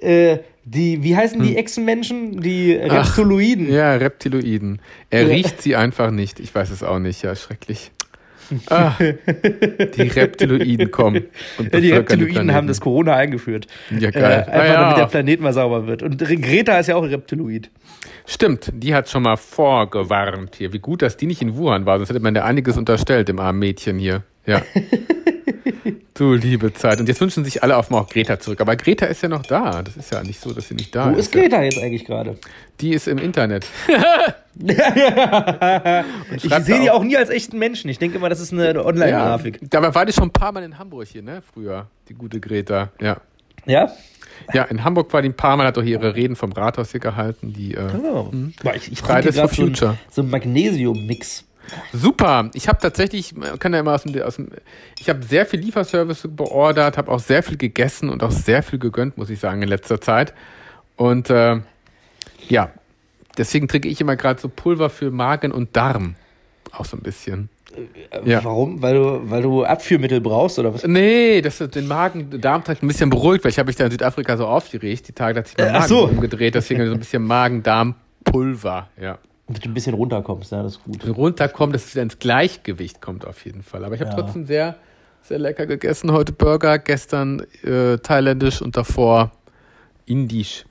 äh, 0.00 0.38
die, 0.64 1.02
wie 1.02 1.16
heißen 1.16 1.42
die 1.42 1.50
hm. 1.50 1.56
Echsenmenschen? 1.56 2.40
Die 2.40 2.74
Reptiloiden. 2.74 3.66
Ach, 3.68 3.74
ja, 3.74 3.94
Reptiloiden. 3.94 4.80
Er 5.10 5.22
ja. 5.22 5.28
riecht 5.28 5.62
sie 5.62 5.76
einfach 5.76 6.10
nicht. 6.10 6.38
Ich 6.40 6.54
weiß 6.54 6.70
es 6.70 6.82
auch 6.82 6.98
nicht. 6.98 7.22
Ja, 7.22 7.34
schrecklich. 7.34 7.90
Ah, 8.68 8.92
die 8.98 10.02
Reptiloiden 10.02 10.90
kommen. 10.90 11.24
Ja, 11.58 11.80
die 11.80 11.90
Reptiloiden 11.92 12.52
haben 12.52 12.66
das 12.66 12.80
Corona 12.80 13.14
eingeführt. 13.14 13.66
Ja, 13.90 14.10
geil. 14.10 14.46
Äh, 14.46 14.50
einfach 14.50 14.66
ja. 14.66 14.80
damit 14.80 14.96
der 14.98 15.06
Planet 15.06 15.40
mal 15.40 15.52
sauber 15.52 15.86
wird. 15.86 16.02
Und 16.02 16.18
Greta 16.18 16.78
ist 16.78 16.88
ja 16.88 16.96
auch 16.96 17.02
ein 17.02 17.10
Reptiloid. 17.10 17.70
Stimmt, 18.26 18.72
die 18.74 18.94
hat 18.94 19.08
schon 19.08 19.22
mal 19.22 19.36
vorgewarnt 19.36 20.56
hier. 20.56 20.72
Wie 20.72 20.78
gut, 20.78 21.02
dass 21.02 21.16
die 21.16 21.26
nicht 21.26 21.42
in 21.42 21.56
Wuhan 21.56 21.86
war, 21.86 21.98
sonst 21.98 22.10
hätte 22.10 22.20
man 22.20 22.34
ja 22.34 22.44
einiges 22.44 22.76
unterstellt, 22.76 23.28
dem 23.28 23.38
armen 23.38 23.58
Mädchen 23.58 23.98
hier. 23.98 24.22
Ja. 24.46 24.62
du 26.20 26.34
liebe 26.34 26.72
Zeit. 26.72 27.00
Und 27.00 27.08
jetzt 27.08 27.20
wünschen 27.20 27.44
sich 27.44 27.62
alle 27.62 27.76
auf 27.76 27.90
mal 27.90 27.98
auch 27.98 28.08
Greta 28.08 28.38
zurück. 28.38 28.60
Aber 28.60 28.76
Greta 28.76 29.06
ist 29.06 29.22
ja 29.22 29.28
noch 29.28 29.42
da. 29.42 29.82
Das 29.82 29.96
ist 29.96 30.12
ja 30.12 30.22
nicht 30.22 30.40
so, 30.40 30.52
dass 30.52 30.68
sie 30.68 30.74
nicht 30.74 30.94
da 30.94 31.06
Wo 31.06 31.10
ist. 31.10 31.16
Wo 31.16 31.20
ist 31.20 31.32
Greta 31.32 31.62
jetzt 31.62 31.78
eigentlich 31.78 32.04
gerade? 32.04 32.38
Die 32.80 32.92
ist 32.92 33.08
im 33.08 33.18
Internet. 33.18 33.66
ich 34.56 36.54
sehe 36.64 36.80
die 36.80 36.90
auch 36.90 37.02
nie 37.02 37.16
als 37.16 37.30
echten 37.30 37.58
Menschen. 37.58 37.88
Ich 37.90 37.98
denke 37.98 38.18
immer, 38.18 38.28
das 38.28 38.40
ist 38.40 38.52
eine 38.52 38.84
Online-Grafik. 38.84 39.60
Ja, 39.60 39.68
dabei 39.70 39.94
war 39.94 40.04
die 40.06 40.12
schon 40.12 40.24
ein 40.24 40.32
paar 40.32 40.52
Mal 40.52 40.62
in 40.64 40.78
Hamburg 40.78 41.08
hier, 41.08 41.22
ne? 41.22 41.42
Früher, 41.42 41.88
die 42.08 42.14
gute 42.14 42.40
Greta. 42.40 42.90
Ja. 43.00 43.20
Ja? 43.66 43.90
Ja, 44.54 44.64
in 44.64 44.84
Hamburg 44.84 45.12
war 45.12 45.22
die 45.22 45.28
ein 45.28 45.36
paar 45.36 45.56
Mal, 45.56 45.66
hat 45.66 45.78
auch 45.78 45.82
ihre 45.82 46.14
Reden 46.14 46.36
vom 46.36 46.52
Rathaus 46.52 46.92
hier 46.92 47.00
gehalten. 47.00 47.52
Die, 47.52 47.74
äh, 47.74 47.88
oh. 48.02 48.30
Ich, 48.74 48.92
ich 48.92 49.00
Fridays 49.00 49.38
for 49.38 49.48
Future. 49.48 49.98
So 50.10 50.22
ein, 50.22 50.30
Magnesium-Mix. 50.30 51.44
Super. 51.92 52.50
Ich 52.54 52.68
habe 52.68 52.78
tatsächlich, 52.80 53.34
kann 53.58 53.72
ja 53.72 53.80
immer 53.80 53.94
aus 53.94 54.02
dem, 54.02 54.20
aus 54.22 54.36
dem 54.36 54.48
ich 54.98 55.08
habe 55.08 55.22
sehr 55.22 55.46
viel 55.46 55.60
Lieferservice 55.60 56.28
beordert, 56.30 56.98
habe 56.98 57.10
auch 57.10 57.20
sehr 57.20 57.42
viel 57.42 57.56
gegessen 57.56 58.08
und 58.10 58.22
auch 58.22 58.30
sehr 58.30 58.62
viel 58.62 58.78
gegönnt, 58.78 59.16
muss 59.16 59.30
ich 59.30 59.40
sagen, 59.40 59.62
in 59.62 59.68
letzter 59.68 60.00
Zeit. 60.00 60.34
Und 60.96 61.30
äh, 61.30 61.60
ja, 62.48 62.70
deswegen 63.36 63.68
trinke 63.68 63.88
ich 63.88 64.00
immer 64.00 64.16
gerade 64.16 64.40
so 64.40 64.48
Pulver 64.48 64.90
für 64.90 65.10
Magen 65.10 65.52
und 65.52 65.76
Darm. 65.76 66.16
Auch 66.72 66.84
so 66.84 66.96
ein 66.96 67.02
bisschen. 67.02 67.48
Ja. 68.24 68.44
Warum? 68.44 68.82
Weil 68.82 68.94
du, 68.94 69.30
weil 69.30 69.42
du 69.42 69.64
Abführmittel 69.64 70.20
brauchst 70.20 70.58
oder 70.58 70.74
was? 70.74 70.84
Nee, 70.84 71.40
das 71.40 71.60
ist 71.60 71.74
den 71.74 71.86
Magen-Darm-Trakt 71.86 72.82
ein 72.82 72.88
bisschen 72.88 73.10
beruhigt, 73.10 73.44
weil 73.44 73.50
ich 73.50 73.58
habe 73.58 73.68
mich 73.68 73.76
da 73.76 73.84
in 73.84 73.92
Südafrika 73.92 74.36
so 74.36 74.46
aufgeregt. 74.46 75.06
Die 75.08 75.12
Tage 75.12 75.38
hat 75.38 75.46
sich 75.48 75.56
mein 75.56 75.68
äh, 75.68 75.72
Magen 75.72 75.86
so. 75.86 76.04
umgedreht, 76.08 76.54
deswegen 76.54 76.84
so 76.86 76.92
ein 76.92 76.98
bisschen 76.98 77.24
Magen-Darm-Pulver, 77.24 78.88
ja. 79.00 79.18
Damit 79.50 79.64
du 79.64 79.68
ein 79.68 79.74
bisschen 79.74 79.94
runterkommst, 79.94 80.52
ja, 80.52 80.62
das 80.62 80.76
ist 80.76 80.84
gut. 80.84 81.04
Runterkommt, 81.08 81.74
dass 81.74 81.86
es 81.86 81.94
wieder 81.96 82.04
ins 82.04 82.20
Gleichgewicht 82.20 83.00
kommt 83.00 83.26
auf 83.26 83.44
jeden 83.44 83.64
Fall. 83.64 83.84
Aber 83.84 83.96
ich 83.96 84.00
habe 84.00 84.12
ja. 84.12 84.16
trotzdem 84.16 84.46
sehr, 84.46 84.76
sehr 85.22 85.40
lecker 85.40 85.66
gegessen. 85.66 86.12
Heute 86.12 86.30
Burger, 86.32 86.78
gestern 86.78 87.40
äh, 87.64 87.98
thailändisch 87.98 88.62
und 88.62 88.76
davor 88.76 89.32
indisch. 90.06 90.66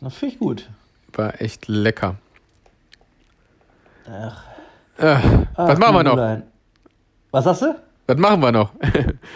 Das 0.00 0.14
finde 0.14 0.34
ich 0.34 0.38
gut. 0.38 0.70
War 1.12 1.40
echt 1.40 1.66
lecker. 1.66 2.14
Ach. 4.08 4.44
Äh, 4.98 5.16
Ach, 5.56 5.68
was 5.68 5.78
machen 5.80 5.96
wir 5.96 6.04
noch? 6.04 6.42
Was 7.32 7.46
hast 7.46 7.62
du? 7.62 7.74
Was 8.06 8.16
machen 8.16 8.40
wir 8.40 8.52
noch? 8.52 8.70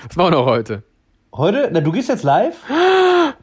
was 0.07 0.15
machen 0.15 0.33
wir 0.33 0.39
noch 0.39 0.47
heute? 0.47 0.85
Heute? 1.35 1.69
Na, 1.73 1.81
du 1.81 1.91
gehst 1.91 2.11
jetzt 2.11 2.23
live? 2.23 2.55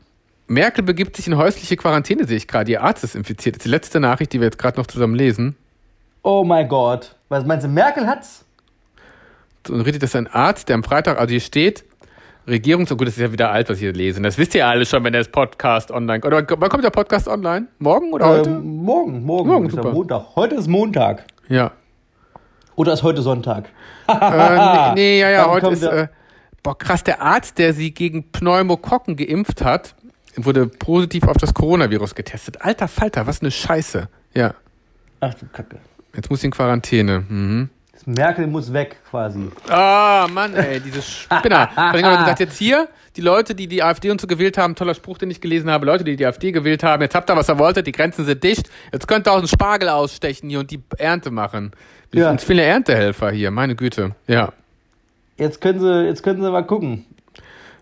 Merkel 0.47 0.83
begibt 0.83 1.15
sich 1.15 1.27
in 1.27 1.37
häusliche 1.37 1.75
Quarantäne, 1.75 2.25
sehe 2.25 2.37
ich 2.37 2.47
gerade. 2.47 2.71
Ihr 2.71 2.83
Arzt 2.83 3.03
ist 3.03 3.15
infiziert. 3.15 3.55
Das 3.55 3.59
ist 3.59 3.65
die 3.65 3.69
letzte 3.69 3.99
Nachricht, 3.99 4.33
die 4.33 4.39
wir 4.39 4.45
jetzt 4.45 4.57
gerade 4.57 4.77
noch 4.77 4.87
zusammen 4.87 5.15
lesen. 5.15 5.55
Oh 6.21 6.43
mein 6.43 6.67
Gott. 6.67 7.15
Was 7.29 7.45
meinst 7.45 7.65
du, 7.65 7.69
Merkel 7.69 8.07
hat's? 8.07 8.45
Und 9.69 9.81
redet 9.81 10.03
das 10.03 10.15
ein 10.15 10.27
Arzt, 10.27 10.69
der 10.69 10.75
am 10.75 10.83
Freitag, 10.83 11.19
also 11.19 11.31
hier 11.31 11.41
steht, 11.41 11.83
Regierungs... 12.47 12.91
Oh 12.91 12.95
gut, 12.95 13.07
das 13.07 13.15
ist 13.15 13.21
ja 13.21 13.31
wieder 13.31 13.49
alt, 13.49 13.69
was 13.69 13.77
ich 13.77 13.81
hier 13.81 13.93
lese. 13.93 14.21
Das 14.21 14.37
wisst 14.37 14.53
ihr 14.53 14.59
ja 14.59 14.69
alle 14.69 14.85
schon, 14.85 15.03
wenn 15.03 15.13
der 15.13 15.23
Podcast 15.23 15.89
online... 15.89 16.23
Oder 16.23 16.45
wann 16.47 16.69
kommt 16.69 16.83
der 16.83 16.91
Podcast 16.91 17.27
online? 17.27 17.67
Morgen 17.79 18.13
oder 18.13 18.27
heute? 18.27 18.49
Ähm, 18.51 18.83
morgen, 18.83 19.23
morgen. 19.23 19.49
Morgen, 19.49 19.65
ist 19.65 19.75
super. 19.75 19.91
Montag. 19.91 20.35
Heute 20.35 20.55
ist 20.55 20.67
Montag. 20.67 21.25
Ja. 21.49 21.71
Oder 22.75 22.93
ist 22.93 23.01
heute 23.01 23.23
Sonntag? 23.23 23.69
äh, 24.07 24.13
nee, 24.13 24.93
nee, 24.93 25.19
ja, 25.21 25.29
ja, 25.31 25.41
Dann 25.43 25.51
heute 25.51 25.65
kommt 25.65 25.77
ist... 25.77 25.83
Äh, 25.83 26.07
boah, 26.61 26.77
krass, 26.77 27.03
der 27.03 27.21
Arzt, 27.21 27.57
der 27.57 27.73
sie 27.73 27.91
gegen 27.91 28.31
Pneumokokken 28.31 29.15
geimpft 29.15 29.63
hat, 29.63 29.95
wurde 30.37 30.67
positiv 30.67 31.23
auf 31.27 31.37
das 31.37 31.53
Coronavirus 31.53 32.15
getestet. 32.15 32.61
Alter 32.61 32.87
Falter, 32.87 33.27
was 33.27 33.41
eine 33.41 33.51
Scheiße. 33.51 34.07
Ja, 34.33 34.53
Ach 35.21 35.33
du 35.33 35.45
Kacke. 35.47 35.77
jetzt 36.15 36.29
muss 36.29 36.41
sie 36.41 36.47
in 36.47 36.51
Quarantäne. 36.51 37.23
Mhm. 37.27 37.69
Merkel 38.07 38.45
muss 38.45 38.71
weg, 38.71 38.97
quasi. 39.09 39.49
Ah, 39.67 40.27
Mann, 40.31 40.53
ey, 40.53 40.79
diese 40.79 41.01
Spinner. 41.01 41.69
Vor 41.73 41.83
allem 41.85 42.05
haben 42.05 42.19
gesagt, 42.19 42.39
jetzt 42.39 42.55
hier, 42.57 42.87
die 43.15 43.21
Leute, 43.21 43.55
die 43.55 43.65
die 43.67 43.81
AfD 43.81 44.11
und 44.11 44.21
so 44.21 44.27
gewählt 44.27 44.59
haben, 44.59 44.75
toller 44.75 44.93
Spruch, 44.93 45.17
den 45.17 45.31
ich 45.31 45.41
gelesen 45.41 45.71
habe, 45.71 45.87
Leute, 45.87 46.03
die 46.03 46.15
die 46.15 46.23
AfD 46.25 46.51
gewählt 46.51 46.83
haben, 46.83 47.01
jetzt 47.01 47.15
habt 47.15 47.31
ihr, 47.31 47.35
was 47.35 47.49
ihr 47.49 47.57
wolltet, 47.57 47.87
die 47.87 47.91
Grenzen 47.93 48.23
sind 48.25 48.43
dicht, 48.43 48.69
jetzt 48.93 49.07
könnt 49.07 49.27
ihr 49.27 49.31
auch 49.31 49.39
einen 49.39 49.47
Spargel 49.47 49.89
ausstechen 49.89 50.49
hier 50.51 50.59
und 50.59 50.69
die 50.69 50.83
Ernte 50.99 51.31
machen. 51.31 51.71
Wir 52.11 52.23
Ja. 52.23 52.27
sind 52.29 52.41
viele 52.41 52.61
Erntehelfer 52.61 53.31
hier, 53.31 53.49
meine 53.49 53.75
Güte. 53.75 54.13
Ja. 54.27 54.53
Jetzt 55.37 55.59
können 55.59 55.79
sie, 55.79 56.03
jetzt 56.05 56.21
können 56.21 56.43
sie 56.43 56.51
mal 56.51 56.61
gucken. 56.63 57.05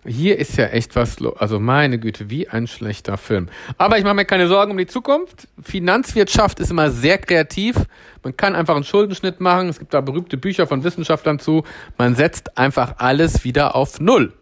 Hier 0.06 0.38
ist 0.38 0.56
ja 0.56 0.66
echt 0.66 0.96
was 0.96 1.18
los. 1.20 1.34
Also 1.38 1.58
meine 1.58 1.98
Güte, 1.98 2.28
wie 2.28 2.48
ein 2.48 2.66
schlechter 2.66 3.16
Film. 3.16 3.48
Aber 3.78 3.98
ich 3.98 4.04
mache 4.04 4.14
mir 4.14 4.24
keine 4.24 4.48
Sorgen 4.48 4.72
um 4.72 4.78
die 4.78 4.86
Zukunft. 4.86 5.48
Finanzwirtschaft 5.62 6.60
ist 6.60 6.70
immer 6.70 6.90
sehr 6.90 7.18
kreativ. 7.18 7.76
Man 8.22 8.36
kann 8.36 8.54
einfach 8.54 8.74
einen 8.74 8.84
Schuldenschnitt 8.84 9.40
machen. 9.40 9.68
Es 9.68 9.78
gibt 9.78 9.94
da 9.94 10.00
berühmte 10.00 10.36
Bücher 10.36 10.66
von 10.66 10.84
Wissenschaftlern 10.84 11.38
zu. 11.38 11.64
Man 11.96 12.14
setzt 12.14 12.58
einfach 12.58 12.96
alles 12.98 13.44
wieder 13.44 13.74
auf 13.74 14.00
Null. 14.00 14.32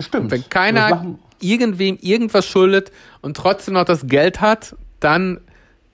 Stimmt. 0.00 0.30
Wenn 0.30 0.40
Das 0.42 0.50
keiner 0.50 1.16
irgendwem 1.40 1.98
irgendwas 2.00 2.46
schuldet 2.46 2.92
und 3.22 3.36
trotzdem 3.36 3.74
noch 3.74 3.84
das 3.84 4.06
Geld 4.06 4.40
hat, 4.40 4.76
dann 5.00 5.40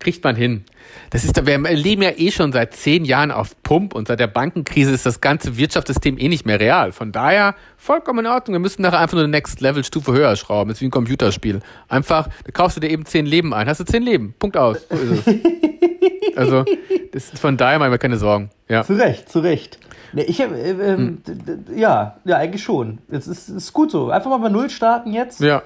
kriegt 0.03 0.23
man 0.25 0.37
hin. 0.37 0.65
Das 1.11 1.25
ist, 1.25 1.47
wir 1.47 1.59
leben 1.59 2.03
ja 2.03 2.11
eh 2.17 2.31
schon 2.31 2.53
seit 2.53 2.75
zehn 2.75 3.05
Jahren 3.05 3.31
auf 3.31 3.61
Pump 3.63 3.95
und 3.95 4.09
seit 4.09 4.21
der 4.21 4.27
Bankenkrise 4.27 4.93
ist 4.93 5.07
das 5.07 5.21
ganze 5.21 5.57
Wirtschaftssystem 5.57 6.19
eh 6.19 6.29
nicht 6.29 6.45
mehr 6.45 6.61
real. 6.61 6.93
Von 6.93 7.13
daher 7.13 7.55
vollkommen 7.77 8.21
in 8.21 8.27
Ordnung. 8.27 8.55
Wir 8.55 8.61
müssen 8.61 8.83
nachher 8.83 8.99
einfach 8.99 9.15
nur 9.15 9.25
eine 9.25 9.31
Next-Level-Stufe 9.31 10.13
höher 10.13 10.37
schrauben. 10.37 10.69
Das 10.69 10.79
ist 10.79 10.83
wie 10.83 10.87
ein 10.87 10.91
Computerspiel. 10.91 11.61
Einfach, 11.89 12.29
da 12.45 12.53
kaufst 12.53 12.77
du 12.77 12.81
dir 12.81 12.91
eben 12.91 13.07
zehn 13.07 13.27
Leben 13.27 13.55
ein. 13.55 13.69
Hast 13.69 13.81
du 13.81 13.85
zehn 13.85 14.03
Leben. 14.03 14.35
Punkt 14.39 14.57
aus. 14.57 14.87
So 14.91 14.97
ist 14.97 15.27
es. 15.27 15.35
also, 16.37 16.65
das 17.13 17.33
ist 17.33 17.39
von 17.39 17.57
daher 17.57 17.79
machen 17.79 17.91
wir 17.91 17.99
keine 17.99 18.17
Sorgen. 18.17 18.51
Ja. 18.69 18.85
Zu 18.85 18.95
Recht, 18.95 19.29
zu 19.29 19.41
Recht. 19.41 19.79
Nee, 20.13 20.23
ich 20.23 20.41
äh, 20.41 20.45
ähm, 20.45 21.23
Hm. 21.27 21.65
ja, 21.75 22.17
ja, 22.25 22.37
eigentlich 22.37 22.63
schon. 22.63 22.99
Es 23.11 23.27
ist, 23.27 23.49
ist 23.49 23.73
gut 23.73 23.91
so. 23.91 24.11
Einfach 24.11 24.31
mal 24.31 24.39
bei 24.39 24.49
Null 24.49 24.69
starten 24.69 25.13
jetzt. 25.13 25.41
Ja. 25.41 25.63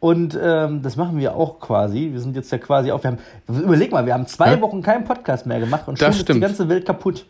Und 0.00 0.38
ähm, 0.42 0.80
das 0.82 0.96
machen 0.96 1.18
wir 1.18 1.34
auch 1.36 1.60
quasi. 1.60 2.08
Wir 2.12 2.20
sind 2.20 2.34
jetzt 2.34 2.50
ja 2.50 2.56
quasi 2.58 2.90
auf. 2.90 3.04
Wir 3.04 3.12
haben, 3.12 3.18
überleg 3.62 3.92
mal, 3.92 4.06
wir 4.06 4.14
haben 4.14 4.26
zwei 4.26 4.52
Ja. 4.52 4.60
Wochen 4.62 4.80
keinen 4.82 5.04
Podcast 5.04 5.44
mehr 5.46 5.60
gemacht 5.60 5.86
und 5.86 5.98
schon 5.98 6.08
ist 6.10 6.26
die 6.26 6.40
ganze 6.40 6.68
Welt 6.70 6.86
kaputt. 6.86 7.26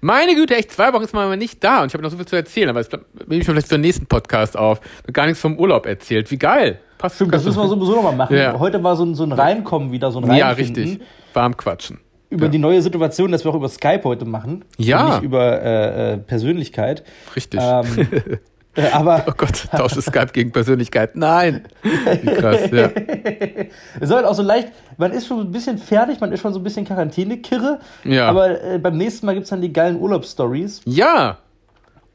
Meine 0.00 0.34
Güte, 0.36 0.54
echt, 0.54 0.70
zwei 0.70 0.92
Wochen 0.92 1.02
ist 1.02 1.14
man 1.14 1.24
aber 1.24 1.36
nicht 1.36 1.64
da 1.64 1.80
und 1.82 1.88
ich 1.88 1.94
habe 1.94 2.02
noch 2.04 2.10
so 2.10 2.16
viel 2.16 2.26
zu 2.26 2.36
erzählen, 2.36 2.68
aber 2.68 2.80
das 2.82 2.90
nehme 2.92 3.04
ich 3.28 3.38
mir 3.38 3.44
vielleicht 3.54 3.68
für 3.68 3.74
den 3.74 3.80
nächsten 3.80 4.06
Podcast 4.06 4.56
auf. 4.56 4.80
Gar 5.12 5.26
nichts 5.26 5.40
vom 5.40 5.58
Urlaub 5.58 5.84
erzählt. 5.86 6.30
Wie 6.30 6.38
geil. 6.38 6.78
Passt 6.98 7.16
Stimmt, 7.16 7.34
das 7.34 7.44
müssen 7.44 7.58
wir 7.58 7.66
sowieso 7.68 7.96
nochmal 7.96 8.14
machen. 8.14 8.36
Ja. 8.36 8.56
Heute 8.58 8.84
war 8.84 8.94
so 8.94 9.04
ein, 9.04 9.14
so 9.16 9.24
ein 9.24 9.32
Reinkommen 9.32 9.90
wieder, 9.90 10.12
so 10.12 10.20
ein 10.20 10.32
Ja, 10.36 10.48
Reinfinden 10.50 10.82
richtig. 10.84 11.06
Warm 11.34 11.56
quatschen. 11.56 11.98
Über 12.30 12.44
Ja. 12.44 12.50
die 12.52 12.58
neue 12.58 12.80
Situation, 12.82 13.32
dass 13.32 13.44
wir 13.44 13.50
auch 13.50 13.56
über 13.56 13.68
Skype 13.68 14.02
heute 14.04 14.24
machen. 14.26 14.64
Ja. 14.78 15.04
Und 15.06 15.10
nicht 15.14 15.22
über 15.24 15.60
äh, 15.62 16.12
äh, 16.12 16.16
Persönlichkeit. 16.18 17.02
Richtig. 17.34 17.60
Ähm, 17.60 17.84
äh, 18.12 18.36
aber 18.92 19.24
oh 19.26 19.32
Gott, 19.36 19.68
tausche 19.70 20.00
Skype 20.00 20.32
gegen 20.32 20.50
Persönlichkeit. 20.52 21.14
Nein. 21.16 21.64
Wie 21.82 22.34
krass, 22.34 22.70
ja. 22.70 22.90
es 24.00 24.08
soll 24.08 24.24
auch 24.24 24.34
so 24.34 24.42
leicht, 24.42 24.72
man 24.96 25.12
ist 25.12 25.26
schon 25.26 25.40
ein 25.40 25.52
bisschen 25.52 25.78
fertig, 25.78 26.20
man 26.20 26.32
ist 26.32 26.40
schon 26.40 26.52
so 26.52 26.60
ein 26.60 26.62
bisschen 26.62 26.84
Quarantäne-Kirre. 26.84 27.80
Ja. 28.04 28.28
Aber 28.28 28.62
äh, 28.62 28.78
beim 28.78 28.96
nächsten 28.96 29.26
Mal 29.26 29.34
gibt 29.34 29.44
es 29.44 29.50
dann 29.50 29.60
die 29.60 29.72
geilen 29.72 30.00
Urlaubsstories. 30.00 30.80
Ja. 30.84 31.38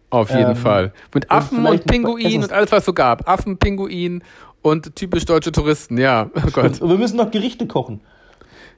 Auf 0.10 0.30
jeden 0.30 0.52
Ähm, 0.52 0.56
Fall. 0.56 0.94
Mit 1.14 1.30
Affen 1.30 1.60
und, 1.60 1.66
vielleicht 1.66 1.86
noch 1.86 1.92
Pinguin 1.92 2.26
Essens- 2.26 2.46
und 2.46 2.54
alles, 2.54 2.72
was 2.72 2.80
es 2.80 2.86
so 2.86 2.94
gab. 2.94 3.28
Affen, 3.28 3.58
Pinguin 3.58 4.24
und 4.62 4.96
typisch 4.96 5.26
deutsche 5.26 5.52
Touristen. 5.52 5.98
Ja, 5.98 6.30
oh 6.36 6.50
Gott. 6.52 6.82
Und 6.82 6.90
wir 6.90 6.98
müssen 6.98 7.18
noch 7.18 7.30
Gerichte 7.30 7.68
kochen. 7.68 8.02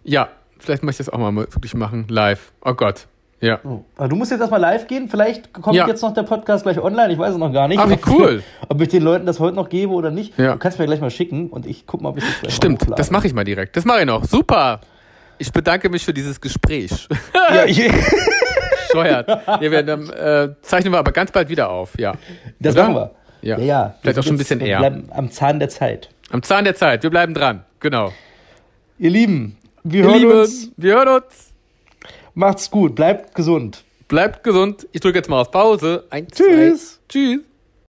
Ja, 0.03 0.29
vielleicht 0.57 0.83
möchte 0.83 1.03
ich 1.03 1.05
das 1.05 1.13
auch 1.13 1.19
mal 1.19 1.35
wirklich 1.35 1.75
machen. 1.75 2.05
Live. 2.09 2.51
Oh 2.61 2.73
Gott. 2.73 3.07
Ja. 3.41 3.59
Oh. 3.63 3.83
Aber 3.95 4.09
du 4.09 4.15
musst 4.15 4.31
jetzt 4.31 4.41
erstmal 4.41 4.59
live 4.59 4.87
gehen. 4.87 5.07
Vielleicht 5.09 5.53
kommt 5.53 5.75
Ja. 5.75 5.87
jetzt 5.87 6.01
noch 6.01 6.13
der 6.13 6.23
Podcast 6.23 6.63
gleich 6.63 6.77
online. 6.79 7.13
Ich 7.13 7.19
weiß 7.19 7.31
es 7.31 7.37
noch 7.37 7.53
gar 7.53 7.67
nicht. 7.67 7.79
Ah, 7.79 7.89
wie 7.89 7.93
ob, 7.93 8.07
cool. 8.09 8.43
Ob 8.67 8.81
ich 8.81 8.89
den 8.89 9.01
Leuten 9.03 9.25
das 9.25 9.39
heute 9.39 9.55
noch 9.55 9.69
gebe 9.69 9.93
oder 9.93 10.11
nicht. 10.11 10.37
Ja. 10.37 10.53
Du 10.53 10.59
kannst 10.59 10.77
mir 10.79 10.85
gleich 10.85 10.99
mal 10.99 11.09
schicken 11.09 11.49
und 11.49 11.65
ich 11.65 11.85
guck 11.87 12.01
mal, 12.01 12.09
ob 12.09 12.17
ich 12.17 12.25
das 12.25 12.39
gleich 12.41 12.53
Stimmt, 12.55 12.85
das 12.97 13.11
mache 13.11 13.27
ich 13.27 13.33
mal 13.33 13.45
direkt. 13.45 13.77
Das 13.77 13.85
mache 13.85 14.01
ich 14.01 14.05
noch. 14.05 14.25
Super. 14.25 14.81
Ich 15.37 15.53
bedanke 15.53 15.89
mich 15.89 16.03
für 16.03 16.13
dieses 16.13 16.39
Gespräch. 16.41 17.07
Ja, 17.53 17.65
ich, 17.65 17.89
Steuert. 18.89 19.27
Ja, 19.27 19.61
wir, 19.61 19.83
dann, 19.83 20.09
äh, 20.09 20.49
zeichnen 20.61 20.93
wir 20.93 20.99
aber 20.99 21.11
ganz 21.11 21.31
bald 21.31 21.49
wieder 21.49 21.69
auf, 21.69 21.97
ja. 21.97 22.13
das 22.59 22.75
Oder? 22.75 22.83
machen 22.83 22.95
wir. 22.95 23.11
Ja. 23.41 23.57
ja. 23.57 23.63
ja. 23.65 23.95
Vielleicht 24.01 24.19
auch 24.19 24.23
schon 24.23 24.35
ein 24.35 24.37
bisschen 24.37 24.59
eher. 24.59 24.79
Wir 24.81 24.89
bleiben 24.89 25.03
am 25.11 25.31
Zahn 25.31 25.59
der 25.59 25.69
Zeit. 25.69 26.09
Am 26.31 26.43
Zahn 26.43 26.65
der 26.65 26.75
Zeit. 26.75 27.01
Wir 27.03 27.09
bleiben 27.09 27.33
dran. 27.33 27.63
Genau. 27.79 28.11
Ihr 28.99 29.09
Lieben, 29.09 29.57
wir 29.83 30.01
Ihr 30.03 30.09
hören 30.09 30.19
Lieben, 30.19 30.31
uns. 30.41 30.71
wir 30.77 30.93
hören 30.95 31.07
uns. 31.23 31.48
Macht's 32.39 32.71
gut, 32.71 32.95
bleibt 32.95 33.35
gesund. 33.35 33.83
Bleibt 34.07 34.45
gesund. 34.45 34.87
Ich 34.93 35.01
drücke 35.01 35.17
jetzt 35.17 35.29
mal 35.29 35.41
auf 35.41 35.51
Pause. 35.51 36.05
Eins, 36.09 36.37
Tschüss. 36.37 36.93
Zwei. 36.93 36.99
Tschüss. 37.09 37.41